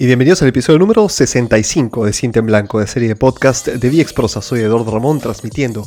y 0.00 0.06
bienvenidos 0.06 0.40
al 0.42 0.48
episodio 0.48 0.78
número 0.78 1.08
65 1.08 2.06
de 2.06 2.12
Cinta 2.12 2.38
en 2.38 2.46
Blanco, 2.46 2.78
de 2.78 2.86
serie 2.86 3.08
de 3.08 3.16
podcast 3.16 3.66
de 3.66 3.90
ViExprosa. 3.90 4.40
Soy 4.40 4.60
Eduardo 4.60 4.92
Ramón 4.92 5.18
transmitiendo 5.18 5.84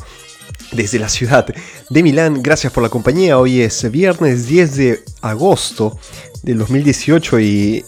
desde 0.73 0.99
la 0.99 1.07
ciudad 1.07 1.45
de 1.89 2.03
Milán. 2.03 2.43
Gracias 2.43 2.73
por 2.73 2.83
la 2.83 2.89
compañía. 2.89 3.39
Hoy 3.39 3.61
es 3.61 3.89
viernes 3.89 4.47
10 4.47 4.75
de 4.75 5.03
agosto 5.21 5.97
del 6.43 6.57
2018 6.57 7.39
y... 7.39 7.85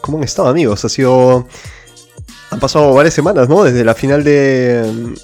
¿Cómo 0.00 0.18
han 0.18 0.24
estado 0.24 0.46
amigos? 0.46 0.84
Ha 0.84 0.88
sido... 0.88 1.48
Han 2.50 2.60
pasado 2.60 2.94
varias 2.94 3.14
semanas, 3.14 3.48
¿no? 3.48 3.64
Desde 3.64 3.84
la 3.84 3.96
final 3.96 4.22
de... 4.22 5.16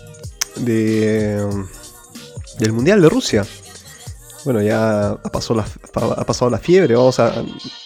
de 0.56 1.46
del 2.58 2.72
Mundial 2.72 3.00
de 3.00 3.08
Rusia. 3.08 3.46
Bueno, 4.44 4.60
ya 4.60 5.10
ha 5.10 5.55
la, 5.55 5.64
ha 6.16 6.24
pasado 6.24 6.50
la 6.50 6.58
fiebre. 6.58 6.94
Vamos 6.94 7.19
a 7.19 7.42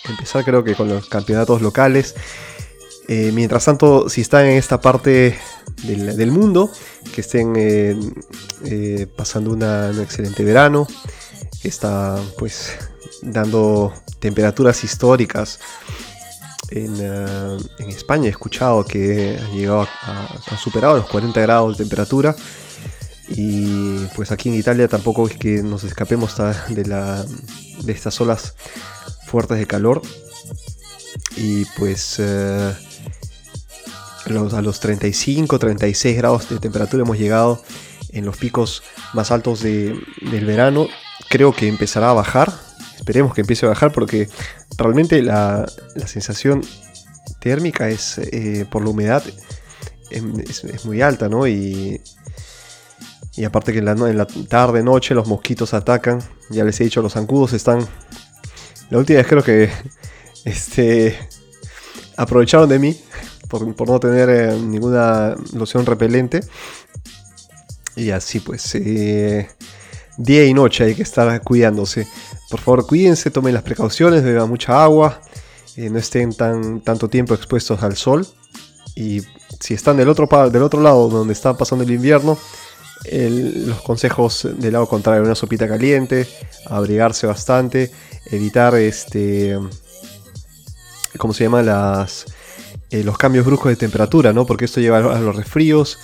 empezar 0.08 0.44
creo 0.44 0.64
que 0.64 0.74
con 0.74 0.88
los 0.88 1.08
campeonatos 1.08 1.62
locales. 1.62 2.16
Eh, 3.10 3.32
mientras 3.32 3.64
tanto, 3.64 4.10
si 4.10 4.20
están 4.20 4.44
en 4.44 4.58
esta 4.58 4.82
parte 4.82 5.38
del, 5.82 6.30
mundo, 6.30 6.70
que 7.14 7.22
estén 7.22 7.54
eh, 7.56 7.98
eh, 8.66 9.06
pasando 9.16 9.52
un 9.52 9.62
excelente 10.02 10.44
verano, 10.44 10.86
está 11.64 12.20
pues 12.36 12.76
dando 13.22 13.94
temperaturas 14.20 14.84
históricas. 14.84 15.58
En, 16.70 16.94
España 17.88 18.26
he 18.26 18.30
escuchado 18.30 18.84
que 18.84 19.38
ha 19.40 19.54
llegado 19.54 19.88
a, 20.02 20.56
superado 20.62 20.98
los 20.98 21.08
40 21.08 21.40
grados 21.40 21.78
de 21.78 21.84
temperatura. 21.84 22.36
Y 23.30 24.04
pues 24.16 24.32
aquí 24.32 24.50
en 24.50 24.56
Italia 24.56 24.86
tampoco 24.86 25.26
es 25.26 25.36
que 25.38 25.62
nos 25.62 25.82
escapemos 25.82 26.36
de, 26.68 26.84
la, 26.84 27.24
de 27.82 27.92
estas 27.92 28.20
olas 28.20 28.54
fuertes 29.26 29.58
de 29.58 29.66
calor. 29.66 30.02
Y 31.36 31.64
pues 31.78 32.20
a 34.36 34.62
los 34.62 34.80
35, 34.80 35.58
36 35.58 36.16
grados 36.16 36.48
de 36.48 36.58
temperatura 36.58 37.02
hemos 37.02 37.18
llegado 37.18 37.62
en 38.10 38.24
los 38.24 38.36
picos 38.36 38.82
más 39.14 39.30
altos 39.30 39.62
del 39.62 40.04
verano. 40.44 40.88
Creo 41.28 41.52
que 41.52 41.68
empezará 41.68 42.10
a 42.10 42.14
bajar. 42.14 42.52
Esperemos 42.96 43.34
que 43.34 43.40
empiece 43.40 43.66
a 43.66 43.70
bajar 43.70 43.92
porque 43.92 44.28
realmente 44.76 45.22
la, 45.22 45.66
sensación 46.06 46.62
térmica 47.40 47.88
es 47.88 48.18
eh, 48.18 48.66
por 48.70 48.82
la 48.82 48.90
humedad 48.90 49.22
es, 50.10 50.64
es, 50.64 50.84
muy 50.86 51.02
alta, 51.02 51.28
¿no? 51.28 51.46
Y 51.46 52.00
y 53.38 53.44
aparte 53.44 53.72
que 53.72 53.78
en 53.78 53.84
la, 53.84 53.92
en 53.92 54.18
la 54.18 54.26
tarde, 54.26 54.82
noche 54.82 55.14
los 55.14 55.28
mosquitos 55.28 55.72
atacan. 55.72 56.18
Ya 56.50 56.64
les 56.64 56.80
he 56.80 56.84
dicho, 56.84 57.02
los 57.02 57.12
zancudos 57.12 57.52
están... 57.52 57.86
La 58.90 58.98
última 58.98 59.18
vez 59.18 59.28
creo 59.28 59.44
que 59.44 59.70
este, 60.44 61.16
aprovecharon 62.16 62.68
de 62.68 62.80
mí 62.80 63.00
por, 63.48 63.88
no 63.88 64.00
tener 64.00 64.28
eh, 64.28 64.56
ninguna 64.60 65.34
loción 65.54 65.86
repelente. 65.86 66.40
Y 67.96 68.10
así 68.10 68.40
pues, 68.40 68.74
eh, 68.76 69.48
día 70.16 70.44
y 70.44 70.54
noche 70.54 70.84
hay 70.84 70.94
que 70.94 71.02
estar 71.02 71.42
cuidándose. 71.42 72.06
Por 72.50 72.60
favor, 72.60 72.86
cuídense, 72.86 73.30
tomen 73.30 73.54
las 73.54 73.62
precauciones, 73.62 74.22
beban 74.22 74.48
mucha 74.48 74.82
agua, 74.82 75.20
eh, 75.76 75.90
no 75.90 75.98
estén 75.98 76.32
tan, 76.34 76.80
tanto 76.80 77.08
tiempo 77.08 77.34
expuestos 77.34 77.82
al 77.82 77.96
sol. 77.96 78.26
Y 78.94 79.22
si 79.60 79.74
están 79.74 79.96
del 79.96 80.08
otro, 80.08 80.28
del 80.50 80.62
otro 80.62 80.80
lado 80.80 81.08
donde 81.08 81.32
está 81.32 81.56
pasando 81.56 81.84
el 81.84 81.90
invierno, 81.90 82.38
los 83.12 83.80
consejos 83.82 84.48
del 84.58 84.72
lado 84.72 84.88
contrario, 84.88 85.22
una 85.22 85.36
sopita 85.36 85.68
caliente, 85.68 86.26
abrigarse 86.66 87.28
bastante, 87.28 87.92
evitar 88.26 88.74
este, 88.74 89.56
¿cómo 91.16 91.32
se 91.32 91.44
llama? 91.44 91.62
Las, 91.62 92.26
eh, 92.90 93.04
los 93.04 93.18
cambios 93.18 93.44
bruscos 93.44 93.70
de 93.70 93.76
temperatura, 93.76 94.32
¿no? 94.32 94.46
Porque 94.46 94.64
esto 94.64 94.80
lleva 94.80 94.98
a 94.98 95.20
los 95.20 95.36
resfríos 95.36 95.98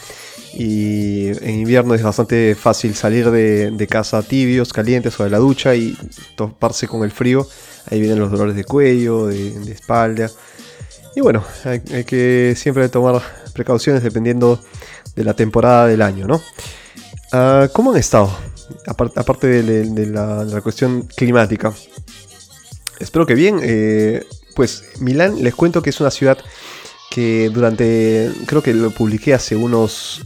y 0.56 1.28
en 1.28 1.60
invierno 1.60 1.94
es 1.94 2.02
bastante 2.02 2.54
fácil 2.54 2.94
salir 2.94 3.30
de, 3.30 3.86
casa 3.90 4.22
tibios, 4.22 4.72
calientes 4.72 5.18
o 5.18 5.24
de 5.24 5.30
la 5.30 5.38
ducha 5.38 5.74
y 5.74 5.96
toparse 6.36 6.86
con 6.86 7.02
el 7.02 7.10
frío. 7.10 7.46
Ahí 7.90 8.00
vienen 8.00 8.20
los 8.20 8.30
dolores 8.30 8.54
de 8.54 8.64
cuello, 8.64 9.26
de, 9.26 9.72
espalda. 9.72 10.30
Y 11.16 11.20
bueno, 11.20 11.42
hay, 11.64 11.80
que 12.04 12.54
siempre 12.56 12.88
tomar 12.88 13.22
precauciones 13.52 14.02
dependiendo 14.02 14.60
de 15.16 15.24
la 15.24 15.34
temporada 15.34 15.86
del 15.86 16.02
año, 16.02 16.26
¿no? 16.26 16.40
Ah, 17.32 17.68
¿Cómo 17.72 17.92
han 17.92 17.96
estado? 17.96 18.36
Aparte 18.86 19.62
de, 19.62 20.06
la, 20.06 20.60
cuestión 20.62 21.02
climática. 21.16 21.72
Espero 23.00 23.26
que 23.26 23.34
bien. 23.34 23.58
Eh, 23.62 24.24
pues 24.54 24.84
Milán, 25.00 25.42
les 25.42 25.54
cuento 25.54 25.82
que 25.82 25.90
es 25.90 26.00
una 26.00 26.10
ciudad 26.10 26.38
que 27.14 27.48
durante, 27.48 28.32
creo 28.46 28.60
que 28.60 28.74
lo 28.74 28.90
publiqué 28.90 29.34
hace 29.34 29.54
unos, 29.54 30.22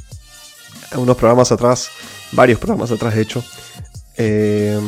unos 0.96 1.16
programas 1.18 1.52
atrás, 1.52 1.90
varios 2.32 2.58
programas 2.58 2.90
atrás 2.90 3.14
de 3.14 3.20
hecho, 3.20 3.44
eh, 4.16 4.80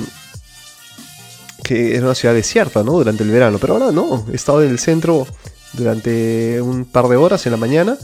que 1.63 1.97
era 1.97 2.07
una 2.07 2.15
ciudad 2.15 2.35
desierta, 2.35 2.83
¿no? 2.83 2.93
Durante 2.93 3.23
el 3.23 3.31
verano, 3.31 3.59
pero 3.61 3.75
ahora 3.75 3.93
no, 3.93 4.27
he 4.33 4.37
estado 4.37 4.63
en 4.63 4.71
el 4.71 4.79
centro 4.79 5.27
durante 5.75 6.63
un 6.63 6.87
par 6.87 7.07
de 7.07 7.17
horas 7.17 7.45
en 7.45 7.53
la 7.53 7.59
mañana 7.59 7.99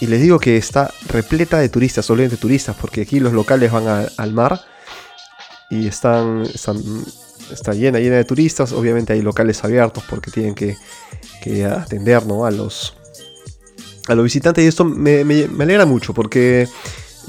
y 0.00 0.06
les 0.06 0.22
digo 0.22 0.38
que 0.38 0.56
está 0.56 0.94
repleta 1.08 1.58
de 1.58 1.68
turistas, 1.68 2.06
solamente 2.06 2.36
turistas, 2.36 2.76
porque 2.80 3.02
aquí 3.02 3.18
los 3.18 3.32
locales 3.32 3.72
van 3.72 4.08
al 4.16 4.32
mar 4.32 4.60
y 5.68 5.88
están, 5.88 6.44
está 6.44 7.72
llena, 7.74 7.98
llena 7.98 8.16
de 8.16 8.24
turistas. 8.24 8.72
Obviamente 8.72 9.12
hay 9.12 9.20
locales 9.20 9.62
abiertos 9.64 10.04
porque 10.08 10.30
tienen 10.30 10.54
que, 10.54 10.76
atender 11.66 12.14
a, 12.16 12.50
los, 12.50 12.96
a 14.10 14.14
los 14.14 14.24
visitantes. 14.24 14.64
Y 14.64 14.68
esto 14.68 14.84
me, 14.84 15.20
alegra 15.60 15.86
mucho 15.86 16.12
porque 16.14 16.68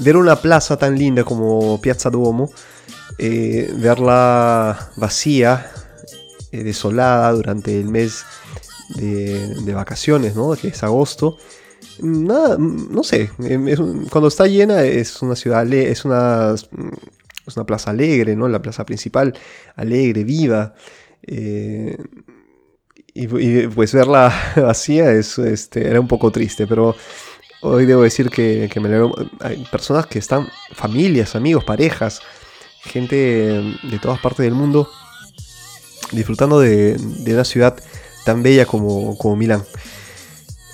ver 0.00 0.16
una 0.16 0.36
plaza 0.36 0.76
tan 0.76 0.98
linda 0.98 1.24
como 1.24 1.80
Piazza 1.80 2.10
Duomo, 2.10 2.50
eh, 3.18 3.72
verla 3.76 4.90
vacía, 4.96 5.70
eh, 6.50 6.64
desolada 6.64 7.32
durante 7.32 7.78
el 7.78 7.88
mes 7.88 8.24
de, 8.96 9.72
vacaciones, 9.74 10.34
¿no? 10.34 10.52
que 10.52 10.68
es 10.68 10.82
agosto 10.82 11.38
nada, 12.00 12.56
no 12.58 13.02
sé, 13.02 13.30
em, 13.40 14.06
cuando 14.08 14.28
está 14.28 14.46
llena 14.46 14.82
es 14.84 15.20
una 15.22 15.36
ciudad, 15.36 15.70
es 15.72 16.04
una, 16.04 16.54
es 16.54 17.56
una 17.56 17.66
plaza 17.66 17.90
alegre, 17.90 18.36
¿no? 18.36 18.48
La 18.48 18.62
plaza 18.62 18.84
principal, 18.84 19.34
alegre, 19.76 20.24
viva. 20.24 20.74
Eh, 21.22 21.96
y, 23.14 23.66
pues 23.68 23.92
verla 23.92 24.32
vacía 24.56 25.10
es, 25.12 25.38
este, 25.38 25.88
era 25.88 26.00
un 26.00 26.08
poco 26.08 26.30
triste, 26.30 26.66
pero 26.66 26.94
hoy 27.62 27.86
debo 27.86 28.02
decir 28.02 28.30
que, 28.30 28.70
me 28.80 29.10
Hay 29.40 29.64
personas 29.70 30.06
que 30.06 30.18
están, 30.18 30.48
familias, 30.74 31.36
amigos, 31.36 31.64
parejas, 31.64 32.20
gente 32.82 33.16
de 33.82 33.98
todas 34.00 34.20
partes 34.20 34.44
del 34.44 34.54
mundo 34.54 34.88
disfrutando 36.10 36.60
de, 36.60 36.96
de 36.96 37.34
una 37.34 37.44
ciudad 37.44 37.76
tan 38.24 38.42
bella 38.42 38.66
como, 38.66 39.16
como 39.18 39.36
Milán. 39.36 39.64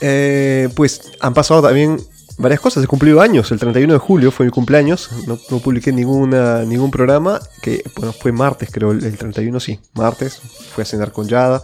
Eh, 0.00 0.69
pues 0.75 1.12
han 1.20 1.34
pasado 1.34 1.62
también 1.62 1.99
varias 2.38 2.60
cosas. 2.60 2.84
He 2.84 2.87
cumplido 2.87 3.20
años. 3.20 3.50
El 3.53 3.59
31 3.59 3.93
de 3.93 3.99
julio 3.99 4.31
fue 4.31 4.47
mi 4.47 4.53
cumpleaños. 4.53 5.10
No, 5.26 5.37
publiqué 5.59 5.93
ninguna, 5.93 6.62
ningún 6.62 6.91
programa. 6.91 7.41
Que 7.62 7.82
bueno, 7.96 8.12
fue 8.12 8.32
martes, 8.32 8.70
creo. 8.73 8.93
El, 8.93 9.17
31 9.17 9.61
sí, 9.61 9.81
martes. 9.94 10.37
Fui 10.75 10.82
a 10.82 10.84
cenar 10.84 11.12
con 11.12 11.29
Yada. 11.29 11.62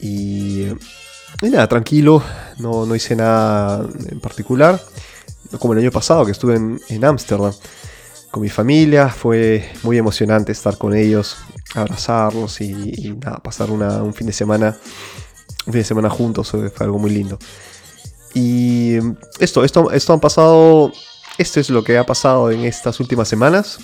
Y, 0.00 0.66
nada, 1.42 1.68
tranquilo. 1.68 2.22
No, 2.58 2.86
no 2.86 2.94
hice 2.94 3.16
nada 3.16 3.86
en 4.08 4.20
particular. 4.20 4.80
Como 5.58 5.72
el 5.74 5.80
año 5.80 5.90
pasado 5.90 6.24
que 6.24 6.32
estuve 6.32 6.56
en 6.56 7.04
Ámsterdam 7.04 7.52
con 8.34 8.42
mi 8.42 8.48
familia. 8.48 9.08
Fue 9.08 9.70
muy 9.84 9.96
emocionante 9.96 10.50
estar 10.50 10.76
con 10.76 10.92
ellos, 10.92 11.36
abrazarlos 11.76 12.60
y, 12.60 13.16
nada, 13.24 13.38
pasar 13.38 13.70
un 13.70 14.12
fin 14.12 14.26
de 14.26 14.32
semana 14.32 14.76
un 15.66 15.72
fin 15.72 15.80
de 15.80 15.84
semana 15.84 16.10
juntos, 16.10 16.50
fue 16.50 16.70
algo 16.80 16.98
muy 16.98 17.10
lindo. 17.10 17.38
Y 18.34 18.96
esto, 19.38 19.64
esto, 19.64 19.92
esto 19.92 20.12
han 20.12 20.20
pasado, 20.20 20.92
esto 21.38 21.60
es 21.60 21.70
lo 21.70 21.84
que 21.84 21.96
ha 21.96 22.04
pasado 22.04 22.50
en 22.50 22.64
estas 22.64 22.98
últimas 22.98 23.28
semanas. 23.28 23.78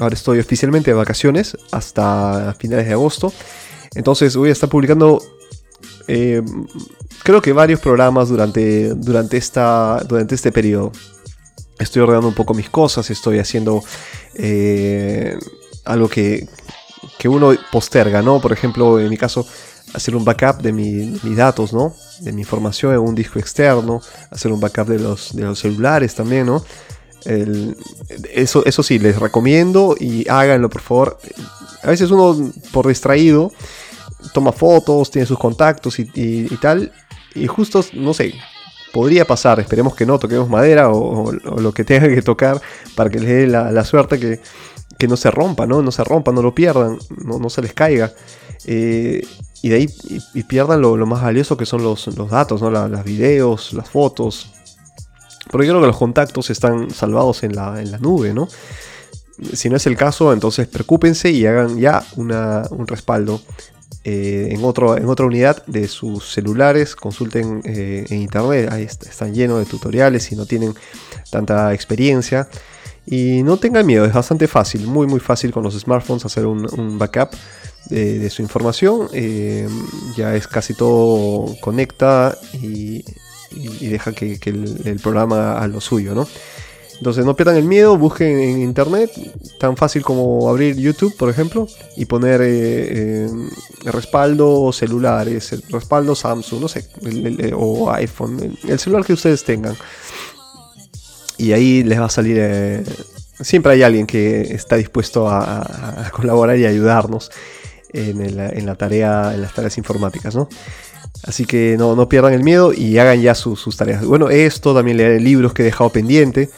Ahora 0.00 0.14
estoy 0.14 0.40
oficialmente 0.40 0.90
de 0.90 0.96
vacaciones 0.96 1.56
hasta 1.70 2.56
finales 2.58 2.86
de 2.86 2.94
agosto. 2.94 3.32
Entonces 3.94 4.34
voy 4.34 4.48
a 4.48 4.52
estar 4.52 4.70
publicando, 4.70 5.22
eh, 6.08 6.42
creo 7.22 7.40
que 7.40 7.52
varios 7.52 7.80
programas 7.80 8.28
durante, 8.28 8.94
durante, 8.94 9.36
esta, 9.36 10.02
durante 10.08 10.34
este 10.34 10.52
periodo. 10.52 10.92
Estoy 11.78 12.02
ordenando 12.02 12.28
un 12.28 12.34
poco 12.34 12.54
mis 12.54 12.68
cosas, 12.68 13.08
estoy 13.10 13.38
haciendo 13.38 13.82
eh, 14.34 15.38
algo 15.84 16.08
que, 16.08 16.46
que 17.18 17.28
uno 17.28 17.52
posterga, 17.72 18.20
¿no? 18.22 18.40
Por 18.40 18.52
ejemplo, 18.52 19.00
en 19.00 19.08
mi 19.08 19.16
caso, 19.16 19.46
hacer 19.94 20.14
un 20.14 20.24
backup 20.24 20.60
de, 20.60 20.72
mis 20.72 21.36
datos, 21.36 21.72
¿no? 21.72 21.94
De 22.20 22.32
mi 22.32 22.42
información 22.42 22.92
en 22.92 23.00
un 23.00 23.14
disco 23.14 23.38
externo, 23.38 24.00
hacer 24.30 24.52
un 24.52 24.60
backup 24.60 24.88
de 24.88 24.98
los, 24.98 25.34
de 25.34 25.42
los 25.42 25.58
celulares 25.58 26.14
también, 26.14 26.46
¿no? 26.46 26.62
eso, 28.32 28.64
eso 28.64 28.82
sí, 28.82 28.98
les 28.98 29.18
recomiendo 29.18 29.94
y 29.98 30.26
háganlo, 30.28 30.70
por 30.70 30.80
favor. 30.80 31.18
A 31.82 31.88
veces 31.88 32.10
uno, 32.10 32.52
por 32.72 32.88
distraído, 32.88 33.52
toma 34.32 34.52
fotos, 34.52 35.10
tiene 35.10 35.26
sus 35.26 35.38
contactos 35.38 35.98
y, 35.98 36.44
tal, 36.60 36.92
y 37.34 37.46
justo, 37.46 37.84
no 37.94 38.14
sé, 38.14 38.34
podría 38.92 39.24
pasar, 39.24 39.60
esperemos 39.60 39.94
que 39.94 40.06
no, 40.06 40.18
toquemos 40.18 40.48
madera 40.48 40.90
o, 40.90 41.32
lo 41.32 41.72
que 41.72 41.84
tenga 41.84 42.08
que 42.08 42.22
tocar 42.22 42.60
para 42.96 43.10
que 43.10 43.20
les 43.20 43.28
dé 43.28 43.46
la, 43.46 43.84
suerte 43.84 44.18
que, 44.18 44.40
que, 44.98 45.08
no 45.08 45.16
se 45.16 45.30
rompa, 45.30 45.66
¿no? 45.66 45.82
No 45.82 45.92
se 45.92 46.04
rompa, 46.04 46.32
no 46.32 46.42
lo 46.42 46.54
pierdan, 46.54 46.98
no, 47.24 47.38
no 47.38 47.50
se 47.50 47.62
les 47.62 47.72
caiga. 47.72 48.12
Eh, 48.66 49.22
y 49.62 49.68
de 49.68 49.74
ahí 49.76 49.90
y, 50.34 50.42
pierdan 50.44 50.80
lo, 50.80 50.96
más 51.06 51.22
valioso 51.22 51.56
que 51.56 51.66
son 51.66 51.82
los, 51.82 52.06
los 52.16 52.30
datos, 52.30 52.62
¿no? 52.62 52.70
las 52.70 53.04
videos, 53.04 53.72
las 53.72 53.88
fotos. 53.88 54.52
Porque 55.50 55.66
yo 55.66 55.72
creo 55.72 55.82
que 55.82 55.88
los 55.88 55.98
contactos 55.98 56.50
están 56.50 56.90
salvados 56.90 57.42
en 57.42 57.54
la, 57.54 57.80
en 57.80 57.90
la 57.90 57.98
nube, 57.98 58.32
¿no? 58.32 58.48
Si 59.54 59.68
no 59.70 59.76
es 59.76 59.86
el 59.86 59.96
caso, 59.96 60.32
entonces 60.32 60.68
preocúpense 60.68 61.30
y 61.30 61.46
hagan 61.46 61.78
ya 61.78 62.04
una, 62.16 62.62
un 62.70 62.86
respaldo 62.86 63.40
eh, 64.02 64.48
en, 64.52 64.64
otro, 64.64 64.96
en 64.96 65.06
otra 65.08 65.26
unidad 65.26 65.64
de 65.66 65.86
sus 65.86 66.32
celulares. 66.32 66.96
Consulten 66.96 67.60
eh, 67.64 68.06
en 68.08 68.22
internet, 68.22 68.70
ahí 68.72 68.84
están 68.84 69.34
llenos 69.34 69.58
de 69.58 69.66
tutoriales 69.66 70.22
si 70.22 70.36
no 70.36 70.46
tienen 70.46 70.74
tanta 71.30 71.74
experiencia. 71.74 72.48
Y 73.06 73.42
no 73.42 73.56
tengan 73.56 73.86
miedo, 73.86 74.04
es 74.04 74.12
bastante 74.12 74.46
fácil, 74.46 74.86
muy 74.86 75.06
muy 75.06 75.20
fácil 75.20 75.50
con 75.52 75.64
los 75.64 75.78
smartphones 75.78 76.24
hacer 76.24 76.46
un, 76.46 76.98
backup 76.98 77.30
de, 77.86 78.30
su 78.30 78.40
información. 78.42 79.08
Eh, 79.12 79.68
ya 80.16 80.34
es 80.34 80.46
casi 80.46 80.74
todo 80.74 81.54
conecta 81.60 82.38
y, 82.52 83.04
deja 83.80 84.12
que, 84.12 84.38
el, 84.44 85.00
programa 85.02 85.56
haga 85.56 85.66
lo 85.66 85.80
suyo, 85.80 86.14
¿no? 86.14 86.28
Entonces 87.00 87.24
no 87.24 87.34
pierdan 87.34 87.56
el 87.56 87.64
miedo, 87.64 87.96
busquen 87.96 88.38
en 88.38 88.60
internet, 88.60 89.10
tan 89.58 89.74
fácil 89.74 90.02
como 90.02 90.50
abrir 90.50 90.76
YouTube, 90.76 91.16
por 91.16 91.30
ejemplo, 91.30 91.66
y 91.96 92.04
poner 92.04 92.42
eh, 92.42 93.24
eh, 93.24 93.30
respaldo 93.84 94.70
celulares, 94.70 95.54
el 95.54 95.62
respaldo 95.70 96.14
Samsung, 96.14 96.60
no 96.60 96.68
sé, 96.68 96.86
o 97.56 97.90
iPhone, 97.90 98.54
el, 98.68 98.78
celular 98.78 99.02
que 99.06 99.14
ustedes 99.14 99.42
tengan. 99.44 99.74
Y 101.38 101.52
ahí 101.52 101.82
les 101.82 101.98
va 101.98 102.04
a 102.04 102.10
salir... 102.10 102.36
Eh, 102.38 102.84
siempre 103.40 103.72
hay 103.72 103.82
alguien 103.82 104.06
que 104.06 104.42
está 104.52 104.76
dispuesto 104.76 105.26
a, 105.26 106.10
colaborar 106.12 106.58
y 106.58 106.66
ayudarnos 106.66 107.30
en, 107.94 108.66
la 108.66 108.74
tarea, 108.74 109.32
en 109.32 109.40
las 109.40 109.54
tareas 109.54 109.78
informáticas, 109.78 110.36
¿no? 110.36 110.50
Así 111.22 111.46
que 111.46 111.76
no, 111.78 112.08
pierdan 112.10 112.34
el 112.34 112.44
miedo 112.44 112.74
y 112.74 112.98
hagan 112.98 113.22
ya 113.22 113.34
sus 113.34 113.74
tareas. 113.74 114.04
Bueno, 114.04 114.28
esto 114.28 114.74
también 114.74 114.98
leer 114.98 115.22
libros 115.22 115.54
que 115.54 115.62
he 115.62 115.64
dejado 115.64 115.88
pendiente. 115.88 116.50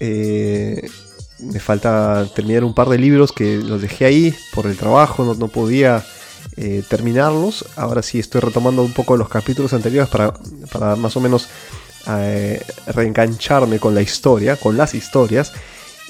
Eh, 0.00 0.88
me 1.40 1.60
falta 1.60 2.26
terminar 2.34 2.64
un 2.64 2.74
par 2.74 2.88
de 2.88 2.98
libros 2.98 3.32
que 3.32 3.58
los 3.58 3.80
dejé 3.80 4.06
ahí 4.06 4.34
por 4.54 4.66
el 4.66 4.76
trabajo, 4.76 5.34
no, 5.34 5.48
podía 5.48 6.04
eh, 6.56 6.82
terminarlos. 6.88 7.66
Ahora 7.76 8.02
sí 8.02 8.18
estoy 8.18 8.40
retomando 8.40 8.82
un 8.82 8.92
poco 8.92 9.16
los 9.16 9.28
capítulos 9.28 9.72
anteriores 9.72 10.10
para, 10.10 10.34
para 10.72 10.96
más 10.96 11.16
o 11.16 11.20
menos 11.20 11.48
eh, 12.08 12.62
reengancharme 12.88 13.78
con 13.78 13.94
la 13.94 14.02
historia, 14.02 14.56
con 14.56 14.76
las 14.76 14.94
historias. 14.94 15.52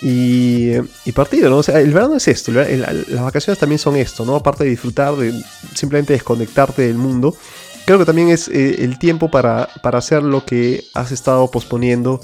Y, 0.02 0.72
y 1.04 1.12
partido, 1.12 1.50
¿no? 1.50 1.58
O 1.58 1.62
sea, 1.62 1.78
el 1.78 1.92
verano 1.92 2.16
es 2.16 2.26
esto, 2.26 2.50
las 2.52 3.22
vacaciones 3.22 3.58
también 3.58 3.78
son 3.78 3.96
esto, 3.96 4.24
¿no? 4.24 4.34
Aparte 4.34 4.64
de 4.64 4.70
disfrutar, 4.70 5.14
de 5.14 5.30
simplemente 5.74 6.14
desconectarte 6.14 6.86
del 6.86 6.96
mundo, 6.96 7.36
creo 7.84 7.98
que 7.98 8.06
también 8.06 8.30
es 8.30 8.48
el 8.48 8.98
tiempo 8.98 9.30
para, 9.30 9.68
para 9.82 9.98
hacer 9.98 10.22
lo 10.22 10.46
que 10.46 10.84
has 10.94 11.12
estado 11.12 11.50
posponiendo 11.50 12.18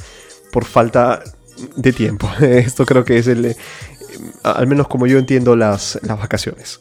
por 0.53 0.65
falta 0.65 1.23
de 1.77 1.93
tiempo. 1.93 2.29
Esto 2.41 2.87
creo 2.87 3.05
que 3.05 3.19
es 3.19 3.27
el, 3.27 3.47
eh, 3.47 3.57
al 4.43 4.67
menos 4.67 4.89
como 4.89 5.07
yo 5.07 5.19
entiendo 5.19 5.57
las, 5.57 5.99
las 6.03 6.19
vacaciones. 6.19 6.81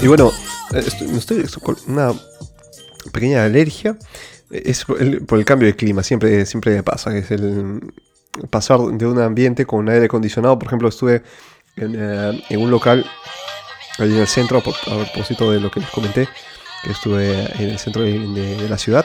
Y 0.00 0.06
bueno, 0.06 0.32
estoy, 0.72 1.40
estoy 1.40 1.62
con 1.62 1.76
una 1.88 2.12
pequeña 3.12 3.44
alergia. 3.44 3.98
Es 4.50 4.84
por 4.84 5.02
el, 5.02 5.44
cambio 5.44 5.66
de 5.66 5.76
clima, 5.76 6.02
siempre, 6.02 6.46
siempre 6.46 6.74
me 6.74 6.82
pasa. 6.82 7.16
Es 7.16 7.30
el, 7.30 7.80
pasar 8.50 8.80
de 8.80 9.06
un 9.06 9.20
ambiente 9.20 9.66
con 9.66 9.88
aire 9.88 10.06
acondicionado. 10.06 10.58
Por 10.58 10.68
ejemplo, 10.68 10.88
estuve 10.88 11.22
en, 11.76 11.94
eh, 11.96 12.56
un 12.56 12.70
local 12.70 13.04
en 13.98 14.16
el 14.16 14.26
centro, 14.26 14.58
a 14.58 14.62
propósito 14.62 15.50
de 15.50 15.60
lo 15.60 15.70
que 15.70 15.80
les 15.80 15.90
comenté, 15.90 16.28
que 16.84 16.90
estuve 16.90 17.40
en 17.62 17.70
el 17.70 17.78
centro 17.78 18.02
de, 18.02 18.68
la 18.68 18.78
ciudad, 18.78 19.04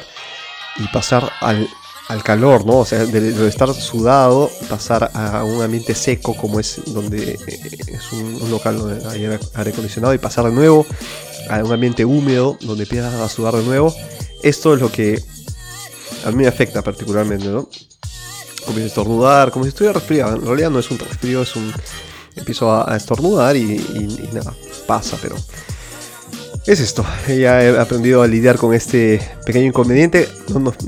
y 0.77 0.88
pasar 0.88 1.31
al, 1.41 1.68
calor, 2.24 2.65
¿no? 2.65 2.80
O 2.80 2.85
sea, 2.85 3.06
de, 3.06 3.47
estar 3.47 3.74
sudado, 3.74 4.51
pasar 4.69 5.09
a 5.15 5.44
un 5.44 5.63
ambiente 5.63 5.95
seco 5.95 6.35
como 6.35 6.59
es 6.59 6.81
donde 6.85 7.31
eh, 7.31 7.69
es 7.88 8.12
un, 8.12 8.51
local 8.51 8.77
donde 8.77 9.07
hay 9.07 9.25
aire 9.25 9.71
acondicionado 9.71 10.13
y 10.13 10.19
pasar 10.19 10.45
de 10.45 10.51
nuevo 10.51 10.85
a 11.50 11.63
un 11.63 11.71
ambiente 11.71 12.06
húmedo 12.06 12.57
donde 12.62 12.83
empiezas 12.83 13.13
a 13.15 13.27
sudar 13.30 13.56
de 13.56 13.63
nuevo. 13.63 13.94
Esto 14.44 14.75
es 14.75 14.81
lo 14.81 14.91
que 14.91 15.19
a 16.25 16.30
mí 16.31 16.38
me 16.38 16.47
afecta 16.47 16.81
particularmente, 16.81 17.47
¿no? 17.47 17.68
Comienzo 18.63 18.86
a 18.86 18.88
estornudar, 18.88 19.51
como 19.51 19.65
si 19.65 19.69
estuviera 19.69 19.94
resfriado. 19.94 20.36
En 20.36 20.45
realidad 20.45 20.69
no 20.69 20.80
es 20.80 20.89
un 20.92 21.00
resfrío, 21.00 21.42
es 21.42 21.56
un. 21.56 21.74
Empiezo 22.36 22.74
a, 22.74 22.95
estornudar 22.98 23.56
y, 23.56 23.77
nada, 24.33 24.54
pasa, 24.88 25.18
pero. 25.21 25.36
Es 26.65 26.80
esto, 26.80 27.06
ya 27.27 27.62
he 27.62 27.77
aprendido 27.77 28.21
a 28.21 28.27
lidiar 28.27 28.57
con 28.57 28.74
este 28.74 29.19
pequeño 29.45 29.68
inconveniente. 29.68 30.30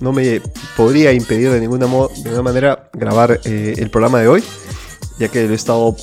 No, 0.01 0.13
me 0.13 0.41
podría 0.77 1.11
impedir 1.11 1.51
de 1.51 1.59
ninguna, 1.59 1.85
de 1.85 2.23
ninguna 2.23 2.41
manera 2.41 2.89
grabar 2.93 3.41
eh, 3.43 3.75
el 3.77 3.89
programa 3.89 4.21
de 4.21 4.29
hoy, 4.29 4.43
ya 5.19 5.27
que 5.27 5.45
lo 5.45 5.51
he 5.51 5.55
estado 5.55 5.95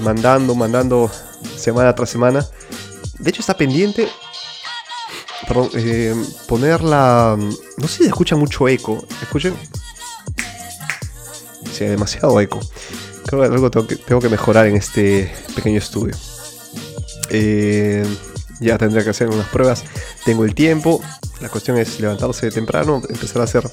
mandando, 0.00 0.54
mandando 0.54 1.10
semana 1.56 1.94
tras 1.94 2.10
semana. 2.10 2.44
De 3.20 3.30
hecho, 3.30 3.40
está 3.40 3.56
pendiente 3.56 4.08
perdón, 5.48 5.70
eh. 5.74 6.14
No 7.78 7.88
sé 7.88 7.98
si 7.98 8.04
escucha 8.04 8.36
mucho 8.36 8.68
eco. 8.68 9.04
Escuchen 9.22 9.54
demasiado 11.86 12.40
eco. 12.40 12.60
Creo 13.26 13.42
que 13.42 13.46
algo 13.46 13.70
tengo 13.70 13.86
que, 13.86 13.96
tengo 13.96 14.20
que 14.20 14.28
mejorar 14.28 14.66
en 14.66 14.76
este 14.76 15.32
pequeño 15.54 15.78
estudio. 15.78 16.16
Eh, 17.30 18.06
ya 18.60 18.78
tendría 18.78 19.04
que 19.04 19.10
hacer 19.10 19.28
unas 19.28 19.48
pruebas. 19.48 19.84
Tengo 20.24 20.44
el 20.44 20.54
tiempo. 20.54 21.02
La 21.40 21.48
cuestión 21.48 21.78
es 21.78 22.00
levantarse 22.00 22.50
temprano, 22.50 23.02
empezar 23.08 23.42
a 23.42 23.44
hacer. 23.44 23.68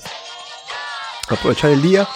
aprovechar 1.30 1.72
el 1.72 1.82
día. 1.82 2.08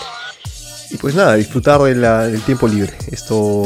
Y 0.91 0.97
pues 0.97 1.13
nada, 1.15 1.35
disfrutar 1.35 1.81
del 1.81 2.41
tiempo 2.41 2.67
libre. 2.67 2.93
Esto, 3.11 3.63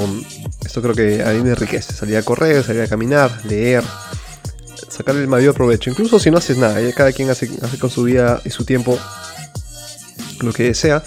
esto 0.64 0.82
creo 0.82 0.94
que 0.94 1.24
a 1.24 1.30
mí 1.30 1.42
me 1.42 1.52
enriquece. 1.52 1.94
Salir 1.94 2.18
a 2.18 2.24
correr, 2.24 2.64
salir 2.64 2.82
a 2.82 2.88
caminar, 2.88 3.32
leer, 3.46 3.84
sacar 4.90 5.16
el 5.16 5.28
mayor 5.28 5.54
provecho. 5.54 5.90
Incluso 5.90 6.20
si 6.20 6.30
no 6.32 6.38
haces 6.38 6.58
nada, 6.58 6.80
cada 6.94 7.12
quien 7.12 7.30
hace, 7.30 7.50
hace 7.62 7.80
con 7.80 7.90
su 7.90 8.04
vida 8.04 8.42
y 8.44 8.50
su 8.50 8.66
tiempo 8.66 9.00
lo 10.42 10.54
que 10.54 10.64
desea. 10.64 11.04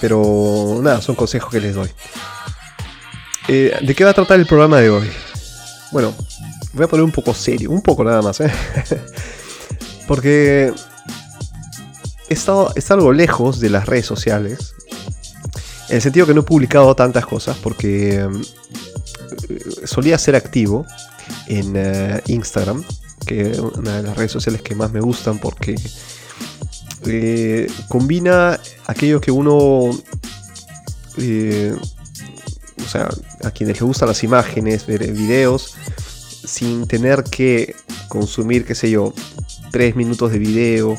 Pero 0.00 0.80
nada, 0.82 1.00
son 1.00 1.14
consejos 1.14 1.50
que 1.50 1.60
les 1.60 1.74
doy. 1.74 1.90
Eh, 3.48 3.76
¿De 3.80 3.94
qué 3.94 4.04
va 4.04 4.10
a 4.10 4.14
tratar 4.14 4.38
el 4.38 4.46
programa 4.46 4.80
de 4.80 4.90
hoy? 4.90 5.08
Bueno, 5.92 6.14
voy 6.72 6.84
a 6.84 6.88
poner 6.88 7.04
un 7.04 7.12
poco 7.12 7.32
serio, 7.32 7.70
un 7.70 7.80
poco 7.80 8.02
nada 8.04 8.20
más, 8.22 8.40
¿eh? 8.40 8.50
Porque 10.08 10.72
he 12.28 12.34
estado, 12.34 12.72
algo 12.90 13.12
lejos 13.12 13.60
de 13.60 13.70
las 13.70 13.86
redes 13.86 14.06
sociales. 14.06 14.74
En 15.88 15.96
el 15.96 16.02
sentido 16.02 16.26
que 16.26 16.34
no 16.34 16.40
he 16.40 16.44
publicado 16.44 16.96
tantas 16.96 17.24
cosas 17.26 17.56
porque 17.58 18.28
eh, 19.48 19.86
solía 19.86 20.18
ser 20.18 20.34
activo 20.34 20.84
en 21.46 22.20
Instagram, 22.26 22.84
que 23.24 23.52
es 23.52 23.58
una 23.58 23.98
de 23.98 24.02
las 24.02 24.16
redes 24.16 24.32
sociales 24.32 24.62
que 24.62 24.74
más 24.74 24.90
me 24.90 25.00
gustan 25.00 25.38
porque 25.38 25.76
eh, 27.08 27.66
combina 27.88 28.58
aquello 28.86 29.20
que 29.20 29.30
uno, 29.30 29.90
eh, 31.18 31.74
o 32.84 32.88
sea, 32.88 33.08
a 33.44 33.50
quienes 33.50 33.76
les 33.76 33.82
gustan 33.82 34.08
las 34.08 34.22
imágenes, 34.22 34.86
ver 34.86 35.12
videos, 35.12 35.74
sin 36.44 36.86
tener 36.86 37.24
que 37.24 37.74
consumir, 38.08 38.64
qué 38.64 38.74
sé 38.74 38.90
yo, 38.90 39.12
3 39.72 39.96
minutos 39.96 40.32
de 40.32 40.38
video 40.38 40.96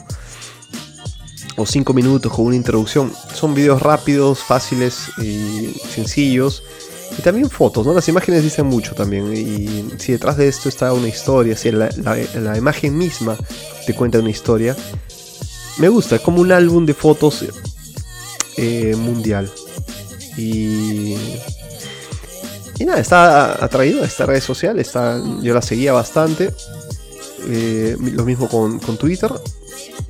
o 1.56 1.66
5 1.66 1.94
minutos 1.94 2.32
con 2.32 2.46
una 2.46 2.56
introducción. 2.56 3.12
Son 3.34 3.54
videos 3.54 3.82
rápidos, 3.82 4.40
fáciles 4.40 5.10
y 5.22 5.74
sencillos. 5.90 6.64
Y 7.18 7.22
también 7.22 7.50
fotos, 7.50 7.86
¿no? 7.88 7.94
Las 7.94 8.10
imágenes 8.10 8.44
dicen 8.44 8.66
mucho 8.66 8.94
también. 8.94 9.34
Y 9.34 9.90
si 9.98 10.12
detrás 10.12 10.38
de 10.38 10.48
esto 10.48 10.68
está 10.68 10.92
una 10.92 11.08
historia, 11.08 11.56
si 11.56 11.72
la, 11.72 11.90
la 12.36 12.58
imagen 12.58 12.98
misma 12.98 13.38
te 13.86 13.96
cuenta 13.96 14.20
una 14.20 14.30
historia, 14.30 14.76
me 15.80 15.90
gusta, 15.90 16.16
es 16.16 16.22
como 16.22 16.42
un 16.42 16.52
álbum 16.52 16.86
de 16.86 16.94
fotos 16.94 17.46
eh, 18.58 18.96
mundial. 18.98 19.52
Y, 20.38 21.16
nada, 22.80 23.00
está 23.00 23.64
atraído 23.64 24.04
a 24.04 24.06
esta 24.06 24.26
red 24.26 24.42
social, 24.42 24.80
está, 24.80 25.22
yo 25.42 25.54
la 25.54 25.62
seguía 25.62 25.94
bastante. 25.94 26.54
Eh, 27.50 27.96
lo 28.00 28.26
mismo 28.26 28.50
con, 28.50 28.80
Twitter. 28.98 29.32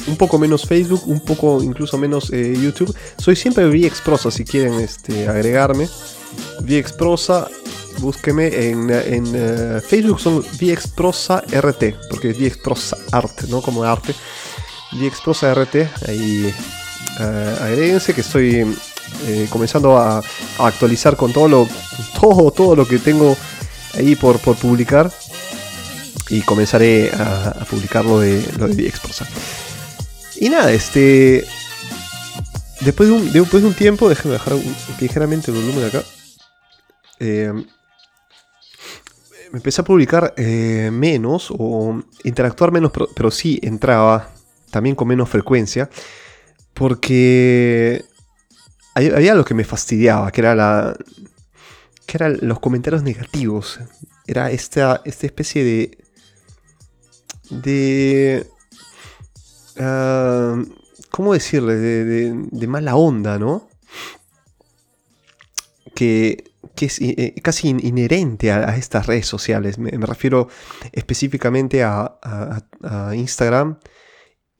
un 0.07 0.15
poco 0.15 0.39
menos 0.39 0.65
Facebook, 0.65 1.03
un 1.05 1.19
poco 1.19 1.61
incluso 1.61 1.97
menos 1.97 2.31
eh, 2.31 2.57
YouTube. 2.59 2.95
Soy 3.17 3.35
siempre 3.35 3.67
VXProsa 3.67 4.31
si 4.31 4.45
quieren 4.45 4.75
este, 4.75 5.27
agregarme. 5.27 5.89
VXProsa, 6.61 7.49
búsqueme 7.99 8.69
en, 8.69 8.89
en 8.89 9.81
Facebook 9.81 10.19
son 10.19 10.43
VXProsa 10.59 11.43
RT, 11.51 12.09
porque 12.09 12.29
es 12.29 12.39
VXProsa 12.39 12.97
Art, 13.11 13.43
¿no? 13.49 13.61
Como 13.61 13.83
arte. 13.83 14.13
VXProsa 14.91 15.53
RT, 15.53 15.75
ahí 16.07 16.53
agréguense 17.61 18.13
que 18.13 18.21
estoy 18.21 18.77
comenzando 19.49 19.97
a, 19.97 20.21
actualizar 20.59 21.15
con 21.15 21.33
todo 21.33 21.47
lo, 21.47 21.67
todo, 22.19 22.51
todo 22.51 22.75
lo 22.75 22.87
que 22.87 22.99
tengo 22.99 23.35
ahí 23.95 24.15
por, 24.15 24.39
por 24.39 24.55
publicar 24.55 25.11
y 26.29 26.41
comenzaré 26.41 27.11
a, 27.13 27.65
publicar 27.69 28.05
lo 28.05 28.19
de, 28.19 28.43
lo 28.57 28.67
de 28.67 28.93
Y 30.39 30.49
nada, 30.49 30.71
este. 30.71 31.45
Después 32.81 33.09
de 33.09 33.15
un, 33.15 33.31
después 33.31 33.63
de 33.63 33.69
un 33.69 33.73
tiempo, 33.73 34.07
déjenme 34.07 34.37
bajar 34.37 34.53
ligeramente 34.99 35.51
el 35.51 35.57
volumen 35.57 35.85
acá. 35.85 36.03
Eh, 37.19 37.51
me 39.51 39.57
empecé 39.57 39.81
a 39.81 39.85
publicar 39.85 40.33
eh, 40.37 40.89
menos 40.91 41.47
o 41.57 42.03
interactuar 42.23 42.71
menos, 42.71 42.91
pero, 42.91 43.07
pero, 43.15 43.31
sí 43.31 43.59
entraba 43.63 44.29
también 44.71 44.95
con 44.95 45.07
menos 45.07 45.29
frecuencia. 45.29 45.89
Porque 46.73 48.03
había 48.93 49.31
algo 49.31 49.45
que 49.45 49.53
me 49.53 49.63
fastidiaba, 49.63 50.31
que 50.31 50.41
era 50.41 50.55
la. 50.55 50.95
que 52.05 52.17
eran 52.17 52.37
los 52.41 52.59
comentarios 52.59 53.03
negativos. 53.03 53.79
Era 54.27 54.51
esta, 54.51 55.01
esta 55.05 55.25
especie 55.25 55.63
de 55.63 55.97
de... 57.49 58.47
Uh, 59.79 60.65
¿Cómo 61.11 61.33
decirle? 61.33 61.75
De, 61.75 62.67
mala 62.67 62.95
onda, 62.95 63.39
¿no? 63.39 63.67
Que, 65.95 66.43
es 66.79 67.01
eh, 67.01 67.33
casi 67.41 67.69
inherente 67.69 68.51
a, 68.51 68.75
estas 68.75 69.07
redes 69.07 69.25
sociales. 69.25 69.79
Me, 69.79 69.91
refiero 70.05 70.47
específicamente 70.91 71.83
a, 71.83 72.19
Instagram 73.15 73.79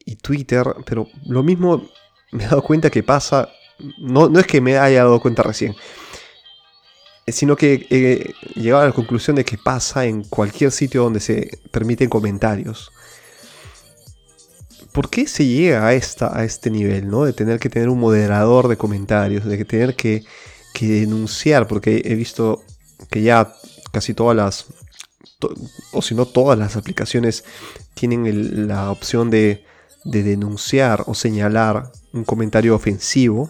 y 0.07 0.15
Twitter, 0.15 0.65
pero 0.85 1.07
lo 1.25 1.43
mismo 1.43 1.85
me 2.31 2.45
he 2.45 2.47
dado 2.47 2.63
cuenta 2.63 2.89
que 2.89 3.03
pasa, 3.03 3.49
no, 3.99 4.29
no 4.29 4.39
es 4.39 4.47
que 4.47 4.61
me 4.61 4.77
haya 4.77 5.03
dado 5.03 5.19
cuenta 5.19 5.43
recién, 5.43 5.75
sino 7.27 7.57
que 7.57 7.85
he 7.89 8.59
llegado 8.59 8.83
a 8.83 8.87
la 8.87 8.93
conclusión 8.93 9.35
de 9.35 9.43
que 9.43 9.57
pasa 9.57 10.05
en 10.05 10.23
cualquier 10.23 10.71
sitio 10.71 11.03
donde 11.03 11.19
se 11.19 11.59
permiten 11.71 12.09
comentarios. 12.09 12.91
¿Por 14.93 15.09
qué 15.09 15.27
se 15.27 15.45
llega 15.45 15.85
a, 15.85 15.93
esta, 15.93 16.35
a 16.35 16.45
este 16.45 16.71
nivel, 16.71 17.09
¿no? 17.09 17.25
De 17.25 17.33
tener 17.33 17.59
que 17.59 17.69
tener 17.69 17.89
un 17.89 17.99
moderador 17.99 18.69
de 18.69 18.77
comentarios, 18.77 19.43
de 19.43 19.65
tener 19.65 19.95
que, 19.95 20.23
denunciar, 20.79 21.67
porque 21.67 22.01
he 22.05 22.15
visto 22.15 22.63
que 23.09 23.21
ya 23.21 23.53
casi 23.91 24.13
todas 24.13 24.37
las, 24.37 24.67
o 25.91 26.01
si 26.01 26.15
no 26.15 26.25
todas 26.25 26.57
las 26.57 26.77
aplicaciones 26.77 27.43
tienen 27.93 28.67
la 28.67 28.89
opción 28.89 29.29
de, 29.29 29.66
de 30.07 30.23
denunciar 30.23 31.03
o 31.07 31.13
señalar 31.13 31.91
un 32.13 32.23
comentario 32.23 32.75
ofensivo 32.75 33.49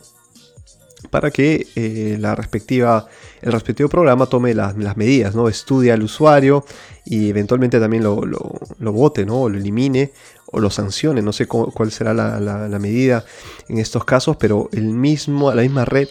para 1.09 1.31
que 1.31 1.67
eh, 1.75 2.17
la 2.19 2.35
respectiva, 2.35 3.07
el 3.41 3.51
respectivo 3.51 3.87
programa 3.89 4.25
tome 4.25 4.53
las, 4.53 4.75
medidas, 4.75 5.35
¿no? 5.35 5.47
Estudia 5.47 5.93
al 5.93 6.03
usuario 6.03 6.65
y 7.05 7.29
eventualmente 7.29 7.79
también 7.79 8.03
lo, 8.03 8.25
lo, 8.25 8.91
vote, 8.91 9.25
¿no? 9.25 9.43
O 9.43 9.49
lo 9.49 9.57
elimine 9.57 10.11
o 10.47 10.59
lo 10.59 10.69
sancione. 10.69 11.21
No 11.21 11.31
sé 11.33 11.47
cuál 11.47 11.91
será 11.91 12.13
la, 12.13 12.79
medida 12.79 13.23
en 13.69 13.77
estos 13.77 14.05
casos, 14.05 14.37
pero 14.37 14.69
el 14.73 14.85
mismo, 14.85 15.53
la 15.53 15.61
misma 15.61 15.85
red 15.85 16.09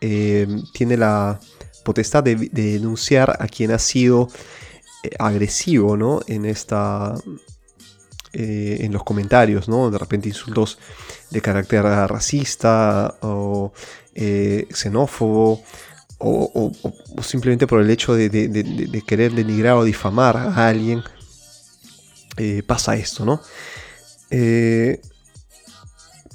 eh, 0.00 0.46
tiene 0.72 0.96
la 0.96 1.38
potestad 1.84 2.24
de, 2.24 2.34
denunciar 2.52 3.36
a 3.38 3.46
quien 3.46 3.70
ha 3.70 3.78
sido 3.78 4.28
eh, 5.04 5.10
agresivo, 5.18 5.96
¿no? 5.96 6.20
En 6.26 6.46
esta... 6.46 7.14
en 8.38 8.92
los 8.92 9.02
comentarios, 9.02 9.68
¿no? 9.68 9.90
De 9.90 9.98
repente 9.98 10.28
insultos 10.28 10.78
de 11.30 11.40
carácter 11.40 11.82
racista 11.82 13.16
o 13.22 13.72
eh, 14.14 14.66
xenófobo 14.70 15.62
o, 16.18 16.72
simplemente 17.22 17.66
por 17.66 17.80
el 17.80 17.90
hecho 17.90 18.14
de, 18.14 19.02
querer 19.06 19.32
denigrar 19.32 19.74
o 19.74 19.84
difamar 19.84 20.36
a 20.36 20.68
alguien, 20.68 21.02
eh, 22.38 22.62
pasa 22.66 22.96
esto, 22.96 23.24
¿no? 23.24 23.42
Eh, 24.30 25.00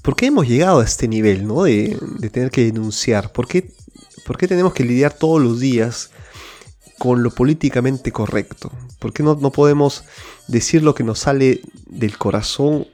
¿Por 0.02 0.16
qué 0.16 0.28
hemos 0.28 0.48
llegado 0.48 0.80
a 0.80 0.86
este 0.86 1.08
nivel, 1.08 1.48
¿no? 1.48 1.64
De, 1.64 1.98
tener 2.32 2.52
que 2.52 2.66
denunciar. 2.66 3.32
¿Por 3.32 3.48
qué, 3.48 3.72
¿Por 4.26 4.38
qué, 4.38 4.48
tenemos 4.48 4.74
que 4.74 4.84
lidiar 4.84 5.14
todos 5.14 5.42
los 5.42 5.60
días 5.60 6.12
con 7.02 7.24
lo 7.24 7.32
políticamente 7.32 8.12
correcto? 8.12 8.72
¿Por 9.00 9.12
qué 9.12 9.24
no, 9.24 9.34
no 9.34 9.52
podemos 9.52 10.04
decir 10.48 10.84
lo 10.84 10.94
que 10.94 11.04
nos 11.04 11.18
sale 11.18 11.62
del 11.88 12.16
corazón 12.20 12.86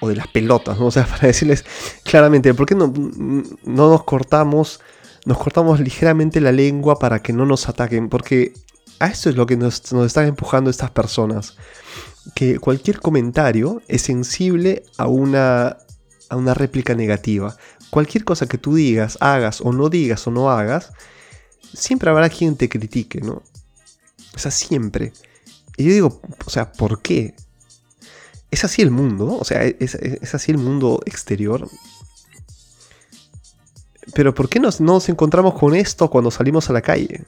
o 0.00 0.08
de 0.08 0.14
las 0.14 0.28
pelotas, 0.28 0.78
¿no? 0.78 0.86
O 0.86 0.90
sea, 0.92 1.06
para 1.06 1.26
decirles 1.26 1.64
claramente, 2.04 2.54
¿por 2.54 2.66
qué 2.66 2.76
no, 2.76 2.92
no 2.94 3.90
nos 3.90 4.04
cortamos, 4.04 4.78
nos 5.24 5.38
cortamos 5.38 5.80
ligeramente 5.80 6.40
la 6.40 6.52
lengua 6.52 7.00
para 7.00 7.20
que 7.20 7.32
no 7.32 7.46
nos 7.46 7.68
ataquen? 7.68 8.08
Porque 8.08 8.52
a 9.00 9.08
esto 9.08 9.28
es 9.28 9.34
lo 9.34 9.44
que 9.44 9.56
nos, 9.56 9.92
nos 9.92 10.06
están 10.06 10.28
empujando 10.28 10.70
estas 10.70 10.92
personas. 10.92 11.56
Que 12.36 12.60
cualquier 12.60 13.00
comentario 13.00 13.82
es 13.88 14.02
sensible 14.02 14.84
a 14.98 15.08
una, 15.08 15.78
a 16.28 16.36
una 16.36 16.54
réplica 16.54 16.94
negativa. 16.94 17.56
Cualquier 17.90 18.22
cosa 18.22 18.46
que 18.46 18.56
tú 18.56 18.76
digas, 18.76 19.18
hagas 19.20 19.60
o 19.62 19.72
no 19.72 19.88
digas 19.88 20.28
o 20.28 20.30
no 20.30 20.48
hagas, 20.48 20.92
siempre 21.72 22.10
habrá 22.10 22.28
quien 22.28 22.56
te 22.56 22.68
critique, 22.68 23.20
¿no? 23.20 23.42
O 24.34 24.38
sea, 24.38 24.50
siempre. 24.50 25.12
Y 25.76 25.84
yo 25.84 25.92
digo, 25.92 26.20
o 26.44 26.50
sea, 26.50 26.72
¿por 26.72 27.00
qué? 27.02 27.34
es 28.50 28.64
así 28.64 28.82
el 28.82 28.90
mundo, 28.90 29.36
o 29.38 29.44
sea, 29.44 29.64
es, 29.64 29.94
así 30.34 30.50
el 30.50 30.58
mundo 30.58 31.00
exterior. 31.04 31.68
Pero 34.14 34.34
¿por 34.34 34.48
qué 34.48 34.58
nos, 34.58 34.80
nos 34.80 35.08
encontramos 35.08 35.54
con 35.54 35.74
esto 35.74 36.08
cuando 36.08 36.30
salimos 36.30 36.70
a 36.70 36.72
la 36.72 36.80
calle? 36.80 37.24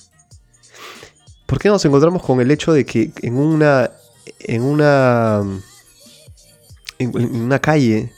¿Por 1.46 1.58
qué 1.58 1.68
nos 1.68 1.84
encontramos 1.84 2.22
con 2.22 2.40
el 2.40 2.50
hecho 2.50 2.72
de 2.72 2.86
que 2.86 3.10
en 3.22 3.36
una. 3.36 3.90
en 4.38 4.62
una. 4.62 5.42
en, 6.98 7.16
una 7.16 7.58
calle 7.58 8.12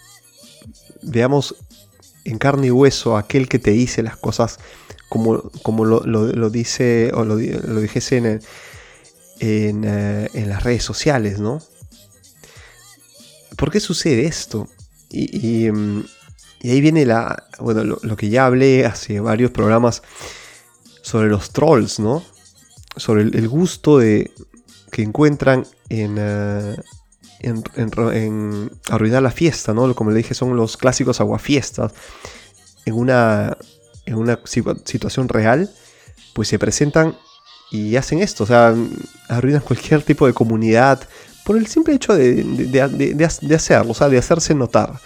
veamos 1.03 1.57
en 2.25 2.39
carne 2.39 2.69
y 2.69 2.71
hueso 2.71 3.17
aquel 3.17 3.49
que 3.49 3.59
te 3.59 3.73
dice 3.73 4.03
las 4.05 4.17
cosas 4.17 4.61
como, 5.13 5.43
como 5.63 5.85
lo, 5.85 6.49
dice 6.49 7.11
o 7.13 7.27
lo, 7.27 7.37
dijese 7.37 8.17
en, 8.17 8.41
en, 9.41 9.85
eh, 9.85 10.31
en 10.33 10.49
las 10.49 10.63
redes 10.63 10.85
sociales, 10.85 11.39
¿no? 11.39 11.61
¿por 13.57 13.71
qué 13.71 13.79
sucede 13.79 14.25
esto? 14.25 14.69
Mm, 15.13 16.01
y, 16.63 16.71
ahí 16.71 16.81
viene 16.81 17.05
la, 17.05 17.45
bueno, 17.59 17.85
lo, 17.85 18.17
que 18.17 18.31
ya 18.31 18.47
hablé 18.47 18.87
hace 18.87 19.21
varios 19.21 19.51
programas 19.51 20.03
sobre 21.03 21.29
los 21.29 21.51
trolls, 21.51 22.01
¿no? 22.01 22.25
Sobre 22.97 23.21
el, 23.21 23.49
gusto 23.49 23.99
de, 23.99 24.31
que 24.91 25.03
encuentran 25.03 25.67
eh, 25.91 26.77
en, 27.41 27.63
en, 27.77 28.71
arruinar 28.89 29.23
la 29.23 29.31
fiesta, 29.31 29.75
¿no? 29.75 29.95
Como 29.95 30.11
le 30.11 30.17
dije, 30.17 30.33
son 30.33 30.57
los 30.57 30.79
clásicos 30.79 31.21
aguafiestas. 31.21 31.93
En 32.87 32.95
una, 32.95 33.59
en 34.07 34.17
una 34.17 34.39
situación 34.45 35.29
real, 35.29 35.71
pues 36.35 36.49
se 36.49 36.59
presentan 36.59 37.17
y 37.71 37.97
hacen 37.97 38.21
esto, 38.21 38.45
o 38.45 38.47
sea, 38.47 38.75
arruinan 39.29 39.61
cualquier 39.67 40.03
tipo 40.03 40.27
de 40.27 40.33
comunidad, 40.33 41.01
por 41.45 41.57
el 41.57 41.67
simple 41.67 41.95
hecho 41.95 42.15
de, 42.15 43.55
hacerlo, 43.55 43.93
o 43.93 43.95
sea, 43.95 44.09
de 44.09 44.19
hacerse 44.19 44.55
notar. 44.55 45.01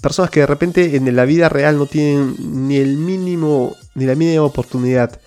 Personas 0.00 0.30
que 0.30 0.40
de 0.40 0.46
repente 0.46 0.94
en 0.94 1.16
la 1.16 1.24
vida 1.24 1.48
real 1.48 1.76
no 1.78 1.86
tienen 1.86 2.36
ni 2.66 2.76
el 2.76 2.96
mínimo, 2.96 3.74
ni 3.94 4.04
la 4.04 4.14
mínima 4.14 4.42
oportunidad 4.42 5.18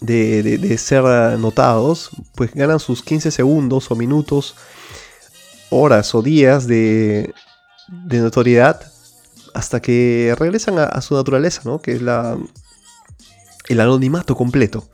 de, 0.00 0.76
ser 0.78 1.04
notados, 1.38 2.10
pues 2.34 2.52
ganan 2.52 2.80
sus 2.80 3.02
15 3.02 3.30
segundos 3.30 3.90
o 3.90 3.96
minutos, 3.96 4.56
horas 5.70 6.14
o 6.14 6.22
días 6.22 6.66
de, 6.66 7.32
notoriedad 8.10 8.92
hasta 9.58 9.82
que 9.82 10.36
regresan 10.38 10.78
a, 10.78 11.00
su 11.00 11.16
naturaleza, 11.16 11.62
¿no? 11.64 11.80
Que 11.80 11.90
es 11.90 12.00
la, 12.00 12.38
el 13.68 13.80
anonimato 13.80 14.36
completo 14.36 14.88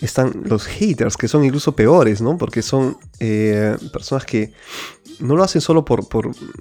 están 0.00 0.42
los 0.46 0.66
haters, 0.66 1.16
que 1.16 1.28
son 1.28 1.44
incluso 1.44 1.76
peores, 1.76 2.20
¿no? 2.20 2.36
Porque 2.36 2.60
son 2.60 2.98
eh, 3.20 3.76
personas 3.92 4.24
que 4.24 4.52
no 5.20 5.36
lo 5.36 5.44
hacen 5.44 5.60
solo 5.60 5.84
por, 5.84 6.04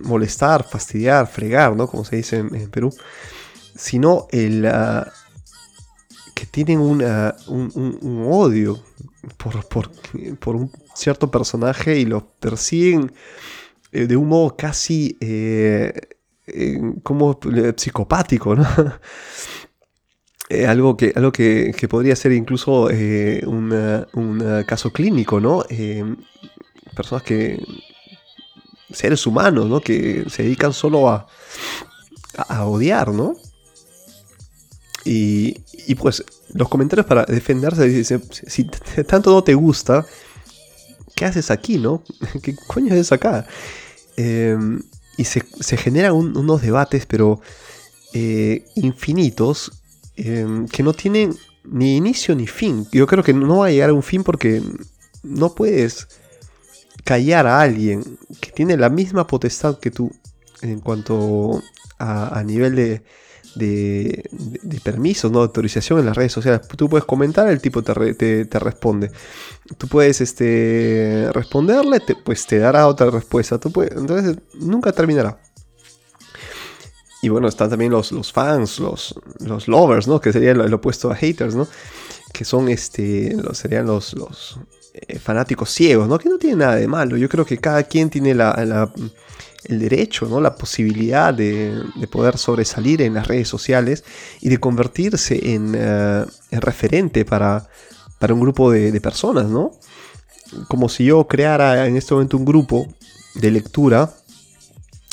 molestar, 0.03 0.63
fastidiar, 0.63 1.25
fregar, 1.25 1.75
¿no? 1.75 1.87
Como 1.87 2.05
se 2.05 2.17
dice 2.17 2.37
en, 2.37 2.69
Perú, 2.69 2.93
sino 3.75 4.27
ah, 4.71 5.11
que 6.35 6.45
tienen 6.45 6.79
un, 6.79 7.01
odio 8.27 8.79
por, 9.37 9.67
por, 10.37 10.55
un 10.55 10.71
cierto 10.93 11.31
personaje 11.31 11.97
y 11.97 12.05
lo 12.05 12.27
persiguen 12.39 13.11
de 13.91 14.15
un 14.15 14.27
modo 14.27 14.55
casi 14.55 15.17
como 17.03 17.39
psicopático, 17.75 18.55
¿no? 18.55 18.65
algo 20.67 20.95
que, 20.95 21.11
algo 21.15 21.31
que, 21.31 21.87
podría 21.89 22.15
ser 22.15 22.31
incluso 22.31 22.87
un 22.87 24.63
caso 24.65 24.91
clínico, 24.91 25.39
¿no? 25.39 25.63
personas 26.95 27.23
que 27.23 27.59
seres 28.91 29.25
humanos, 29.27 29.67
¿no? 29.67 29.81
Que 29.81 30.25
se 30.29 30.43
dedican 30.43 30.73
solo 30.73 31.09
a, 31.09 31.27
a 32.37 32.65
odiar, 32.65 33.09
¿no? 33.09 33.35
Y, 35.03 35.57
y, 35.87 35.95
pues 35.95 36.23
los 36.53 36.67
comentarios 36.67 37.05
para 37.05 37.25
defenderse 37.25 37.87
dicen, 37.87 38.21
si 38.31 38.65
tanto 39.07 39.31
no 39.31 39.43
te 39.43 39.53
gusta, 39.53 40.05
¿qué 41.15 41.25
haces 41.25 41.51
aquí, 41.51 41.77
no? 41.77 42.03
¿Qué 42.41 42.55
coño 42.67 42.93
haces 42.93 43.11
acá? 43.11 43.47
Y 45.17 45.25
se, 45.25 45.43
se 45.59 45.77
generan 45.77 46.13
unos 46.13 46.61
debates, 46.61 47.05
pero 47.05 47.41
eh, 48.13 48.65
infinitos, 48.75 49.71
em, 50.15 50.67
que 50.67 50.83
no 50.83 50.93
tienen 50.93 51.35
ni 51.63 51.97
inicio 51.97 52.35
ni 52.35 52.47
fin. 52.47 52.87
Yo 52.91 53.07
creo 53.07 53.23
que 53.23 53.33
no 53.33 53.57
va 53.57 53.67
a 53.67 53.71
llegar 53.71 53.89
a 53.89 53.93
un 53.93 54.03
fin 54.03 54.23
porque 54.23 54.61
no 55.23 55.53
puedes 55.53 56.07
callar 57.03 57.47
a 57.47 57.61
alguien 57.61 58.17
que 58.41 58.51
tiene 58.51 58.77
la 58.77 58.89
misma 58.89 59.27
potestad 59.27 59.79
que 59.79 59.91
tú 59.91 60.11
en 60.61 60.79
cuanto 60.79 61.61
a, 61.99 62.43
nivel 62.45 62.75
de, 62.75 63.01
de, 63.55 64.29
permisos, 64.83 65.31
¿no? 65.31 65.39
de 65.39 65.45
autorización 65.45 65.99
en 65.99 66.05
las 66.05 66.15
redes 66.15 66.31
sociales. 66.31 66.67
Tú 66.67 66.89
puedes 66.89 67.05
comentar, 67.05 67.47
el 67.49 67.61
tipo 67.61 67.81
te, 67.83 68.45
te, 68.45 68.59
responde. 68.59 69.11
Tú 69.77 69.87
puedes 69.87 70.21
este, 70.21 71.29
responderle, 71.33 72.01
pues 72.23 72.45
te 72.45 72.59
dará 72.59 72.87
otra 72.87 73.09
respuesta. 73.09 73.59
Tú 73.59 73.71
puedes, 73.71 73.95
entonces 73.95 74.37
nunca 74.55 74.91
terminará. 74.91 75.39
Y 77.21 77.29
bueno, 77.29 77.47
están 77.47 77.69
también 77.69 77.91
los, 77.91 78.11
los 78.11 78.31
fans, 78.31 78.79
los, 78.79 79.15
los 79.39 79.67
lovers, 79.67 80.07
¿no? 80.07 80.21
Que 80.21 80.31
sería 80.31 80.51
el, 80.51 80.73
opuesto 80.73 81.11
a 81.11 81.15
haters, 81.15 81.55
¿no? 81.55 81.67
Que 82.31 82.45
son 82.45 82.69
este. 82.69 83.35
serían 83.53 83.87
los, 83.87 84.13
los 84.13 84.59
eh, 84.93 85.17
fanáticos 85.17 85.71
ciegos, 85.71 86.07
¿no? 86.07 86.19
Que 86.19 86.29
no 86.29 86.37
tiene 86.37 86.57
nada 86.57 86.75
de 86.75 86.87
malo. 86.87 87.17
Yo 87.17 87.27
creo 87.27 87.45
que 87.45 87.57
cada 87.57 87.83
quien 87.83 88.09
tiene 88.09 88.35
el 89.67 89.79
derecho, 89.79 90.27
¿no? 90.27 90.41
La 90.41 90.55
posibilidad 90.55 91.33
de, 91.33 91.81
poder 92.11 92.37
sobresalir 92.37 93.01
en 93.01 93.13
las 93.13 93.27
redes 93.27 93.47
sociales 93.47 94.03
y 94.41 94.49
de 94.49 94.59
convertirse 94.59 95.53
en, 95.53 95.75
eh, 95.77 96.25
referente 96.51 97.25
para, 97.25 97.67
para, 98.19 98.33
un 98.33 98.39
grupo 98.39 98.71
de, 98.71 98.99
personas, 99.01 99.45
¿no? 99.45 99.71
Como 100.67 100.89
si 100.89 101.05
yo 101.05 101.27
creara 101.27 101.87
en 101.87 101.97
este 101.97 102.13
momento 102.13 102.37
un 102.37 102.45
grupo 102.45 102.87
de 103.35 103.51
lectura. 103.51 104.13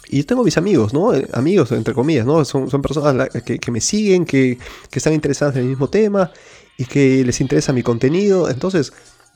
Y 0.08 0.18
yo 0.18 0.26
tengo 0.26 0.44
mis 0.44 0.56
amigos, 0.56 0.92
¿no? 0.92 1.14
Eh, 1.14 1.26
amigos, 1.32 1.72
entre 1.72 1.94
comillas, 1.94 2.26
¿no? 2.26 2.44
Son, 2.44 2.70
son 2.70 2.82
personas 2.82 3.28
que, 3.30 3.70
me 3.70 3.80
siguen, 3.80 4.24
que, 4.24 4.58
que 4.90 4.98
están 4.98 5.12
interesadas 5.12 5.56
en 5.56 5.62
el 5.62 5.68
mismo 5.68 5.88
tema 5.88 6.30
y 6.76 6.84
que 6.84 7.24
les 7.24 7.40
interesa 7.40 7.72
mi 7.72 7.82
contenido. 7.82 8.48
Entonces, 8.48 8.92